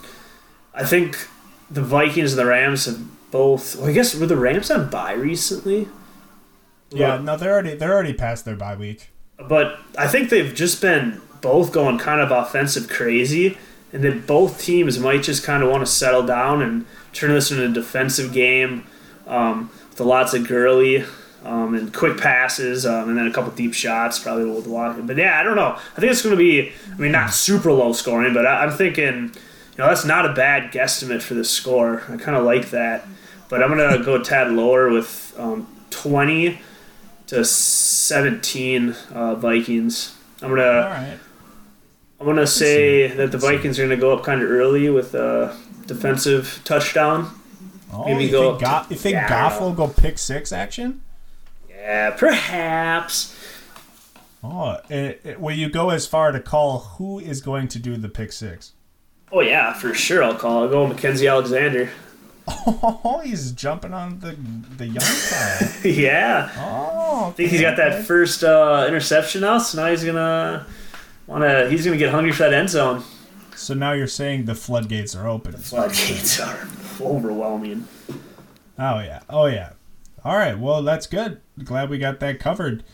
I 0.74 0.84
think 0.84 1.26
the 1.70 1.82
Vikings 1.82 2.32
and 2.34 2.38
the 2.38 2.46
Rams 2.46 2.84
have 2.84 3.00
both. 3.30 3.76
Well, 3.76 3.88
I 3.88 3.92
guess 3.92 4.14
were 4.14 4.26
the 4.26 4.36
Rams 4.36 4.70
on 4.70 4.90
bye 4.90 5.14
recently? 5.14 5.88
Yeah, 6.90 7.16
no, 7.18 7.36
they're 7.36 7.52
already 7.52 7.74
they're 7.74 7.92
already 7.92 8.14
past 8.14 8.44
their 8.44 8.56
bye 8.56 8.76
week. 8.76 9.10
But 9.38 9.78
I 9.96 10.06
think 10.06 10.28
they've 10.28 10.54
just 10.54 10.82
been 10.82 11.22
both 11.40 11.72
going 11.72 11.96
kind 11.96 12.20
of 12.20 12.30
offensive 12.30 12.90
crazy 12.90 13.56
and 13.92 14.04
that 14.04 14.26
both 14.26 14.60
teams 14.60 14.98
might 14.98 15.22
just 15.22 15.44
kind 15.44 15.62
of 15.62 15.70
want 15.70 15.84
to 15.84 15.90
settle 15.90 16.24
down 16.24 16.62
and 16.62 16.86
turn 17.12 17.30
this 17.30 17.50
into 17.50 17.64
a 17.64 17.68
defensive 17.68 18.32
game 18.32 18.86
um, 19.26 19.70
with 19.90 20.00
lots 20.00 20.34
of 20.34 20.46
Gurley 20.46 21.04
um, 21.44 21.74
and 21.74 21.92
quick 21.92 22.18
passes 22.18 22.84
um, 22.84 23.08
and 23.08 23.18
then 23.18 23.26
a 23.26 23.32
couple 23.32 23.50
deep 23.52 23.74
shots 23.74 24.18
probably 24.18 24.44
will 24.44 24.60
walk. 24.62 24.96
But 25.02 25.16
yeah, 25.16 25.40
I 25.40 25.42
don't 25.42 25.56
know. 25.56 25.76
I 25.96 26.00
think 26.00 26.12
it's 26.12 26.22
going 26.22 26.36
to 26.36 26.38
be. 26.38 26.72
I 26.92 26.96
mean, 26.98 27.12
not 27.12 27.32
super 27.32 27.72
low 27.72 27.92
scoring, 27.92 28.34
but 28.34 28.46
I, 28.46 28.64
am 28.64 28.70
thinking. 28.70 29.32
You 29.72 29.84
know, 29.84 29.88
that's 29.88 30.04
not 30.04 30.26
a 30.26 30.34
bad 30.34 30.72
guesstimate 30.72 31.22
for 31.22 31.34
the 31.34 31.44
score. 31.44 32.02
I 32.08 32.16
kind 32.16 32.36
of 32.36 32.44
like 32.44 32.70
that, 32.70 33.06
but 33.48 33.62
I'm 33.62 33.70
gonna 33.70 33.98
go 34.04 34.16
a 34.16 34.24
tad 34.24 34.52
lower 34.52 34.90
with 34.90 35.34
um, 35.38 35.66
20 35.90 36.60
to 37.28 37.44
17 37.44 38.90
uh, 39.12 39.34
Vikings. 39.36 40.16
I'm 40.42 40.50
gonna. 42.20 42.30
I'm 42.30 42.36
gonna 42.36 42.46
say 42.46 43.08
that 43.08 43.32
the 43.32 43.38
Vikings 43.38 43.78
are 43.78 43.82
gonna 43.82 43.96
go 43.96 44.16
up 44.16 44.24
kind 44.24 44.42
of 44.42 44.50
early 44.50 44.88
with 44.90 45.14
a 45.14 45.56
defensive 45.86 46.60
touchdown. 46.64 47.30
Oh, 47.92 48.04
Maybe 48.04 48.26
you 48.26 48.30
go. 48.30 48.50
Think, 48.50 48.70
Go- 48.70 48.86
you 48.90 48.96
think 48.96 49.14
yeah. 49.14 49.28
Goff 49.28 49.60
will 49.60 49.72
go 49.72 49.88
pick 49.88 50.18
six 50.18 50.52
action? 50.52 51.02
Yeah, 51.68 52.10
perhaps. 52.10 53.36
Oh, 54.42 54.78
it, 54.88 55.20
it, 55.24 55.40
will 55.40 55.54
you 55.54 55.68
go 55.68 55.90
as 55.90 56.06
far 56.06 56.32
to 56.32 56.40
call 56.40 56.78
who 56.98 57.18
is 57.18 57.40
going 57.40 57.68
to 57.68 57.78
do 57.78 57.96
the 57.96 58.08
pick 58.08 58.32
six? 58.32 58.72
Oh 59.32 59.40
yeah, 59.40 59.72
for 59.72 59.92
sure. 59.94 60.22
I'll 60.22 60.34
call. 60.34 60.62
I'll 60.62 60.68
go 60.68 60.86
Mackensie 60.86 61.30
Alexander. 61.30 61.90
Oh, 62.48 63.20
he's 63.24 63.52
jumping 63.52 63.92
on 63.92 64.20
the 64.20 64.36
the 64.76 64.86
young 64.86 64.96
guy. 65.30 65.72
yeah. 65.88 66.50
Oh, 66.56 67.28
I 67.28 67.30
think 67.32 67.50
he's 67.50 67.60
got 67.60 67.76
that 67.76 68.06
first 68.06 68.42
uh, 68.42 68.84
interception 68.88 69.42
now, 69.42 69.58
so 69.58 69.82
now 69.82 69.90
he's 69.90 70.04
gonna 70.04 70.66
wanna 71.30 71.68
he's 71.70 71.84
gonna 71.84 71.96
get 71.96 72.10
hungry 72.10 72.32
for 72.32 72.42
that 72.42 72.52
end 72.52 72.70
zone. 72.70 73.02
So 73.56 73.74
now 73.74 73.92
you're 73.92 74.06
saying 74.06 74.46
the 74.46 74.54
floodgates 74.54 75.14
are 75.14 75.28
open. 75.28 75.52
The 75.52 75.58
floodgates 75.58 76.40
are 76.40 76.68
overwhelming. 77.00 77.86
Oh 78.78 78.98
yeah. 79.00 79.20
Oh 79.28 79.46
yeah. 79.46 79.72
All 80.24 80.36
right. 80.36 80.58
Well, 80.58 80.82
that's 80.82 81.06
good. 81.06 81.40
Glad 81.62 81.90
we 81.90 81.98
got 81.98 82.20
that 82.20 82.38
covered. 82.38 82.84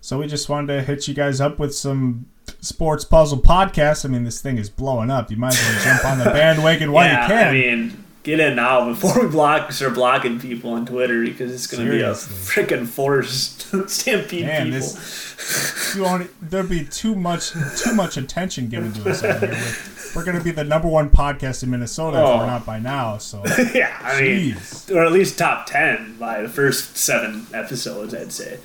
So 0.00 0.18
we 0.18 0.26
just 0.26 0.48
wanted 0.48 0.74
to 0.74 0.82
hit 0.82 1.08
you 1.08 1.14
guys 1.14 1.40
up 1.40 1.58
with 1.58 1.74
some 1.74 2.26
sports 2.60 3.04
puzzle 3.04 3.38
podcasts. 3.38 4.04
I 4.04 4.08
mean, 4.08 4.24
this 4.24 4.40
thing 4.40 4.58
is 4.58 4.70
blowing 4.70 5.10
up. 5.10 5.30
You 5.30 5.36
might 5.36 5.54
as 5.54 5.62
well 5.62 5.84
jump 5.84 6.04
on 6.04 6.18
the 6.18 6.24
bandwagon 6.26 6.92
while 6.92 7.06
yeah, 7.06 7.22
you 7.22 7.28
can. 7.28 7.48
I 7.48 7.52
mean, 7.52 8.04
get 8.26 8.40
in 8.40 8.56
now 8.56 8.88
before 8.88 9.22
we 9.22 9.30
block 9.30 9.70
start 9.70 9.94
blocking 9.94 10.40
people 10.40 10.72
on 10.72 10.84
Twitter 10.84 11.22
because 11.22 11.54
it's 11.54 11.68
going 11.68 11.86
to 11.86 11.90
be 11.90 12.00
a 12.00 12.10
freaking 12.10 12.86
force 12.86 13.56
stampede 13.86 14.46
Man, 14.46 14.64
people. 14.64 14.80
This, 14.80 15.94
you 15.96 16.04
only, 16.04 16.26
there'll 16.42 16.66
be 16.66 16.84
too 16.84 17.14
much 17.14 17.52
too 17.80 17.94
much 17.94 18.16
attention 18.16 18.68
given 18.68 18.92
to 18.94 19.08
us 19.10 19.22
out 19.22 19.38
here. 19.38 19.52
We're, 19.52 20.16
we're 20.16 20.24
going 20.24 20.36
to 20.36 20.42
be 20.42 20.50
the 20.50 20.64
number 20.64 20.88
one 20.88 21.08
podcast 21.08 21.62
in 21.62 21.70
Minnesota 21.70 22.18
oh. 22.18 22.20
if 22.20 22.38
we're 22.38 22.44
oh. 22.44 22.48
not 22.48 22.66
by 22.66 22.80
now. 22.80 23.18
So 23.18 23.42
yeah, 23.74 23.96
I 24.02 24.20
Jeez. 24.20 24.88
mean, 24.88 24.98
or 24.98 25.06
at 25.06 25.12
least 25.12 25.38
top 25.38 25.66
ten 25.66 26.16
by 26.18 26.42
the 26.42 26.48
first 26.48 26.96
seven 26.96 27.46
episodes, 27.54 28.12
I'd 28.12 28.32
say. 28.32 28.58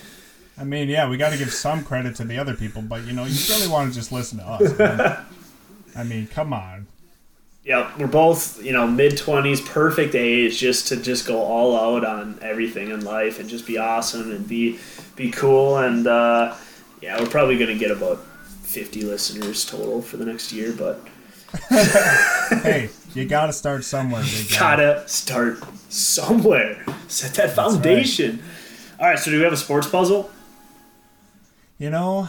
I 0.57 0.63
mean, 0.63 0.89
yeah, 0.89 1.07
we 1.07 1.17
got 1.17 1.31
to 1.31 1.37
give 1.37 1.53
some 1.53 1.83
credit 1.83 2.15
to 2.15 2.23
the 2.23 2.37
other 2.39 2.55
people, 2.55 2.81
but 2.81 3.05
you 3.05 3.13
know, 3.13 3.25
you 3.25 3.37
really 3.49 3.67
want 3.67 3.89
to 3.89 3.95
just 3.95 4.11
listen 4.11 4.39
to 4.39 4.45
us. 4.45 5.23
I 5.95 6.03
mean, 6.03 6.27
come 6.27 6.51
on. 6.51 6.87
Yep, 7.63 7.99
we're 7.99 8.07
both 8.07 8.63
you 8.63 8.73
know 8.73 8.87
mid 8.87 9.17
twenties, 9.17 9.61
perfect 9.61 10.15
age 10.15 10.57
just 10.57 10.87
to 10.87 10.97
just 10.97 11.27
go 11.27 11.41
all 11.41 11.77
out 11.77 12.03
on 12.03 12.39
everything 12.41 12.89
in 12.89 13.05
life 13.05 13.39
and 13.39 13.47
just 13.47 13.67
be 13.67 13.77
awesome 13.77 14.31
and 14.31 14.47
be 14.47 14.79
be 15.15 15.29
cool 15.29 15.77
and 15.77 16.07
uh, 16.07 16.55
yeah, 17.01 17.19
we're 17.19 17.29
probably 17.29 17.57
gonna 17.57 17.77
get 17.77 17.91
about 17.91 18.23
fifty 18.63 19.03
listeners 19.03 19.63
total 19.63 20.01
for 20.01 20.17
the 20.17 20.25
next 20.25 20.51
year, 20.51 20.73
but 20.75 21.07
hey, 22.63 22.89
you 23.13 23.25
gotta 23.25 23.53
start 23.53 23.83
somewhere. 23.83 24.23
Big 24.23 24.49
gotta 24.57 25.07
start 25.07 25.59
somewhere. 25.91 26.83
Set 27.07 27.35
that 27.35 27.51
foundation. 27.55 28.37
Right. 28.37 28.99
All 28.99 29.07
right, 29.07 29.19
so 29.19 29.31
do 29.31 29.37
we 29.37 29.43
have 29.43 29.53
a 29.53 29.57
sports 29.57 29.87
puzzle? 29.87 30.31
You 31.77 31.89
know, 31.89 32.27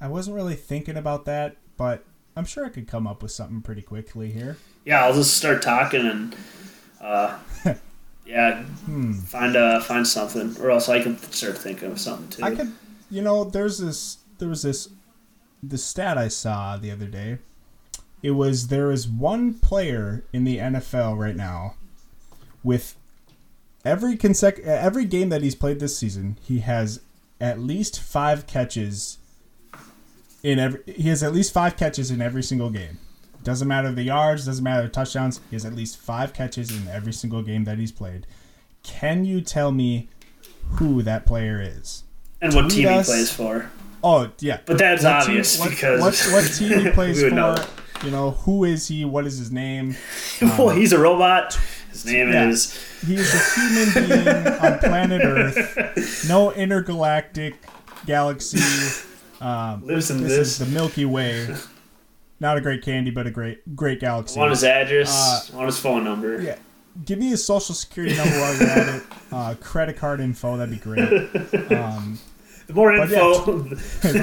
I 0.00 0.08
wasn't 0.08 0.36
really 0.36 0.56
thinking 0.56 0.96
about 0.96 1.24
that, 1.24 1.56
but 1.76 2.04
I'm 2.36 2.44
sure 2.44 2.64
I 2.64 2.68
could 2.68 2.86
come 2.86 3.06
up 3.06 3.22
with 3.22 3.32
something 3.32 3.60
pretty 3.60 3.82
quickly 3.82 4.30
here. 4.30 4.56
Yeah, 4.84 5.04
I'll 5.04 5.14
just 5.14 5.36
start 5.36 5.62
talking 5.62 6.06
and 6.06 6.36
uh, 7.00 7.38
yeah, 8.26 8.62
hmm. 8.62 9.12
find 9.12 9.56
uh 9.56 9.80
find 9.80 10.06
something, 10.06 10.56
or 10.60 10.70
else 10.70 10.88
I 10.88 11.02
can 11.02 11.18
start 11.18 11.58
thinking 11.58 11.92
of 11.92 12.00
something 12.00 12.28
too. 12.28 12.42
I 12.42 12.54
could, 12.54 12.72
you 13.10 13.22
know, 13.22 13.44
there's 13.44 13.78
this 13.78 14.18
there 14.38 14.48
was 14.48 14.62
this 14.62 14.88
the 15.62 15.78
stat 15.78 16.18
I 16.18 16.28
saw 16.28 16.76
the 16.76 16.90
other 16.90 17.06
day. 17.06 17.38
It 18.22 18.32
was 18.32 18.68
there 18.68 18.90
is 18.90 19.08
one 19.08 19.54
player 19.54 20.24
in 20.32 20.44
the 20.44 20.58
NFL 20.58 21.18
right 21.18 21.36
now 21.36 21.74
with 22.62 22.96
every 23.84 24.16
consec 24.16 24.60
every 24.60 25.04
game 25.04 25.28
that 25.28 25.42
he's 25.42 25.54
played 25.54 25.80
this 25.80 25.96
season, 25.96 26.38
he 26.42 26.60
has 26.60 27.00
at 27.40 27.58
least 27.58 28.00
five 28.00 28.46
catches 28.46 29.18
in 30.42 30.58
every. 30.58 30.80
He 30.86 31.08
has 31.08 31.22
at 31.22 31.32
least 31.32 31.52
five 31.52 31.76
catches 31.76 32.10
in 32.10 32.20
every 32.20 32.42
single 32.42 32.70
game. 32.70 32.98
Doesn't 33.44 33.66
matter 33.66 33.90
the 33.90 34.02
yards, 34.04 34.46
doesn't 34.46 34.62
matter 34.62 34.82
the 34.84 34.88
touchdowns. 34.88 35.40
He 35.50 35.56
has 35.56 35.64
at 35.64 35.74
least 35.74 35.96
five 35.98 36.32
catches 36.32 36.70
in 36.70 36.86
every 36.88 37.12
single 37.12 37.42
game 37.42 37.64
that 37.64 37.78
he's 37.78 37.90
played. 37.92 38.26
Can 38.84 39.24
you 39.24 39.40
tell 39.40 39.72
me 39.72 40.08
who 40.74 41.02
that 41.02 41.26
player 41.26 41.60
is? 41.60 42.04
And 42.40 42.54
what 42.54 42.62
Tweet 42.62 42.72
team 42.72 42.88
us. 42.88 43.06
he 43.08 43.12
plays 43.12 43.32
for. 43.32 43.70
Oh 44.04 44.30
yeah, 44.40 44.58
But 44.66 44.78
that's 44.78 45.04
What 45.04 45.10
team- 45.10 45.28
obvious 45.30 45.58
what, 45.60 45.70
because 45.70 46.00
what, 46.00 46.32
what 46.32 46.52
team 46.52 46.80
he 46.86 46.90
plays 46.92 47.18
we 47.18 47.24
would 47.24 47.34
know. 47.34 47.56
for? 47.56 48.04
You 48.06 48.10
know 48.10 48.30
who 48.32 48.64
is 48.64 48.88
he? 48.88 49.04
What 49.04 49.26
is 49.26 49.38
his 49.38 49.52
name? 49.52 49.96
well, 50.42 50.70
um, 50.70 50.76
he's 50.76 50.92
a 50.92 50.98
robot. 50.98 51.56
His 51.90 52.04
name 52.04 52.32
Yeah. 52.32 52.48
is 52.48 52.76
He 53.06 53.14
is 53.14 53.32
a 53.32 53.60
human 53.60 54.08
being 54.24 54.46
on 54.58 54.78
planet 54.80 55.22
Earth. 55.24 56.26
No 56.28 56.52
intergalactic 56.52 57.54
galaxy. 58.06 58.58
Um, 59.42 59.86
lives 59.86 60.10
in 60.10 60.22
this, 60.22 60.36
this. 60.36 60.48
is 60.48 60.58
the 60.58 60.66
Milky 60.66 61.04
Way. 61.04 61.54
Not 62.40 62.56
a 62.56 62.60
great 62.60 62.82
candy, 62.82 63.10
but 63.10 63.26
a 63.26 63.30
great 63.30 63.76
great 63.76 64.00
galaxy. 64.00 64.38
want 64.38 64.50
his 64.50 64.64
address, 64.64 65.50
Uh, 65.52 65.56
want 65.56 65.66
his 65.66 65.78
phone 65.78 66.04
number. 66.04 66.40
Yeah. 66.40 66.56
Give 67.04 67.18
me 67.18 67.28
his 67.30 67.44
social 67.44 67.74
security 67.74 68.16
number 68.16 68.38
while 68.38 68.54
you're 68.56 68.68
at 68.68 68.94
it. 68.96 69.02
Uh, 69.32 69.54
credit 69.60 69.96
card 69.96 70.20
info, 70.20 70.58
that'd 70.58 70.70
be 70.74 70.78
great. 70.78 71.08
Um, 71.72 72.18
The 72.66 72.74
more 72.74 72.94
But 72.94 73.08
yeah, 73.08 73.30
info, 73.30 73.62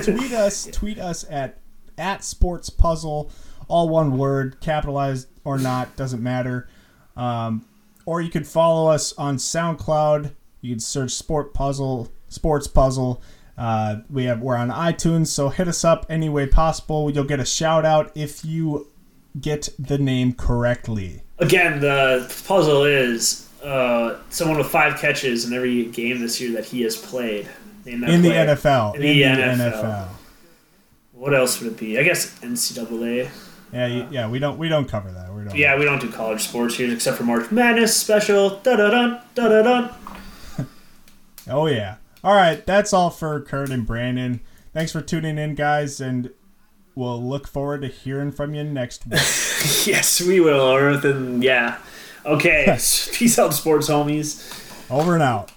tweet 0.04 0.32
us, 0.34 0.68
tweet 0.72 1.00
us 1.00 1.26
at 1.32 1.58
at 1.98 2.24
Sports 2.24 2.70
Puzzle, 2.70 3.32
all 3.68 3.90
one 3.90 4.18
word, 4.20 4.60
capitalized 4.62 5.28
or 5.44 5.58
not, 5.58 5.96
doesn't 5.96 6.22
matter. 6.22 6.70
Um, 7.18 7.66
or 8.06 8.22
you 8.22 8.30
could 8.30 8.46
follow 8.48 8.92
us 8.92 9.14
on 9.18 9.38
SoundCloud. 9.38 10.34
You 10.62 10.74
can 10.74 10.80
search 10.80 11.12
Sport 11.12 11.54
Puzzle, 11.56 12.10
Sports 12.28 12.68
Puzzle. 12.68 13.20
Uh, 13.60 13.98
we 14.10 14.24
have 14.24 14.40
we're 14.42 14.56
on 14.56 14.70
iTunes, 14.70 15.28
so 15.28 15.50
hit 15.50 15.68
us 15.68 15.84
up 15.84 16.06
any 16.10 16.30
way 16.30 16.48
possible. 16.48 17.12
You'll 17.12 17.26
get 17.26 17.42
a 17.42 17.46
shout 17.46 17.84
out 17.86 18.10
if 18.16 18.46
you 18.46 18.88
get 19.40 19.68
the 19.78 19.98
name 19.98 20.32
correctly. 20.34 21.22
again, 21.40 21.80
the 21.82 22.26
puzzle 22.48 22.84
is 22.86 23.50
uh, 23.64 24.18
someone 24.30 24.58
with 24.58 24.68
five 24.68 24.98
catches 25.00 25.46
in 25.46 25.54
every 25.54 25.86
game 25.88 26.20
this 26.22 26.40
year 26.40 26.54
that 26.54 26.66
he 26.66 26.82
has 26.84 26.96
played. 26.96 27.50
That 27.84 27.92
in 28.10 28.22
the. 28.22 28.30
NFL. 28.30 28.96
In 28.96 29.02
the 29.02 29.22
NFL. 29.24 30.08
What 31.14 31.34
else 31.34 31.60
would 31.60 31.74
it 31.74 31.78
be? 31.78 32.00
I 32.00 32.04
guess 32.04 32.40
NCAA. 32.40 33.30
Yeah, 33.74 33.88
y- 33.88 34.08
yeah, 34.10 34.30
we 34.30 34.40
don't 34.40 34.58
we 34.58 34.70
don't 34.70 34.88
cover 34.88 35.12
that. 35.12 35.34
We 35.34 35.44
don't. 35.44 35.56
Yeah, 35.56 35.78
we 35.78 35.84
don't 35.86 36.00
do 36.00 36.10
college 36.10 36.42
sports 36.44 36.76
here 36.78 36.92
except 36.94 37.18
for 37.18 37.24
March 37.24 37.52
Madness 37.52 37.96
special. 37.96 38.60
Da 38.64 38.76
da 38.78 38.90
dun 38.90 39.20
da 39.36 39.48
da 39.50 39.62
dun. 39.64 39.90
Oh 41.50 41.66
yeah. 41.66 41.96
All 42.24 42.36
right, 42.36 42.66
that's 42.66 42.92
all 42.92 43.10
for 43.10 43.40
Kurt 43.42 43.70
and 43.70 43.86
Brandon. 43.86 44.42
Thanks 44.74 44.92
for 44.92 45.02
tuning 45.02 45.38
in, 45.38 45.56
guys, 45.56 46.02
and 46.02 46.32
we'll 46.96 47.22
look 47.22 47.48
forward 47.48 47.82
to 47.82 47.88
hearing 47.88 48.32
from 48.32 48.54
you 48.54 48.64
next 48.64 49.06
week. 49.06 49.20
Yes, 49.86 50.22
we 50.22 50.40
will. 50.40 50.74
Earth, 50.74 51.04
and 51.04 51.44
yeah. 51.44 51.80
Okay. 52.26 52.64
Peace 53.12 53.38
out, 53.38 53.54
sports 53.54 53.90
homies. 53.90 54.90
Over 54.90 55.16
and 55.16 55.24
out. 55.24 55.52